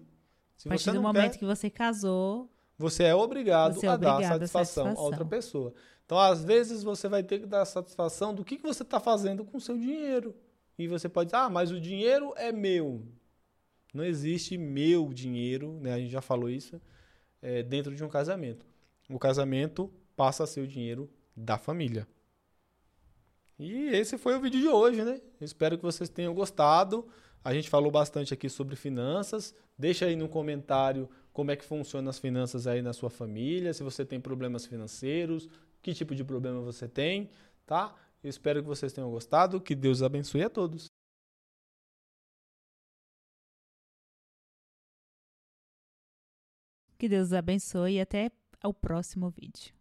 [0.56, 4.18] Se a partir do momento quer, que você casou, você é obrigado, você é obrigado
[4.18, 5.74] a dar satisfação, a satisfação, a outra pessoa.
[6.06, 9.46] Então, às vezes, você vai ter que dar satisfação do que, que você está fazendo
[9.46, 10.36] com o seu dinheiro.
[10.78, 13.06] E você pode dizer, ah, mas o dinheiro é meu.
[13.94, 15.94] Não existe meu dinheiro, né?
[15.94, 16.82] A gente já falou isso
[17.42, 18.66] é, dentro de um casamento.
[19.10, 22.08] O casamento passa a ser o dinheiro da família.
[23.58, 25.20] E esse foi o vídeo de hoje, né?
[25.42, 27.08] espero que vocês tenham gostado.
[27.44, 29.54] A gente falou bastante aqui sobre finanças.
[29.78, 33.84] Deixa aí no comentário como é que funcionam as finanças aí na sua família, se
[33.84, 35.48] você tem problemas financeiros,
[35.82, 37.30] que tipo de problema você tem,
[37.66, 37.96] tá?
[38.24, 39.62] Espero que vocês tenham gostado.
[39.62, 40.89] Que Deus abençoe a todos.
[47.00, 48.30] Que Deus abençoe e até
[48.62, 49.79] o próximo vídeo.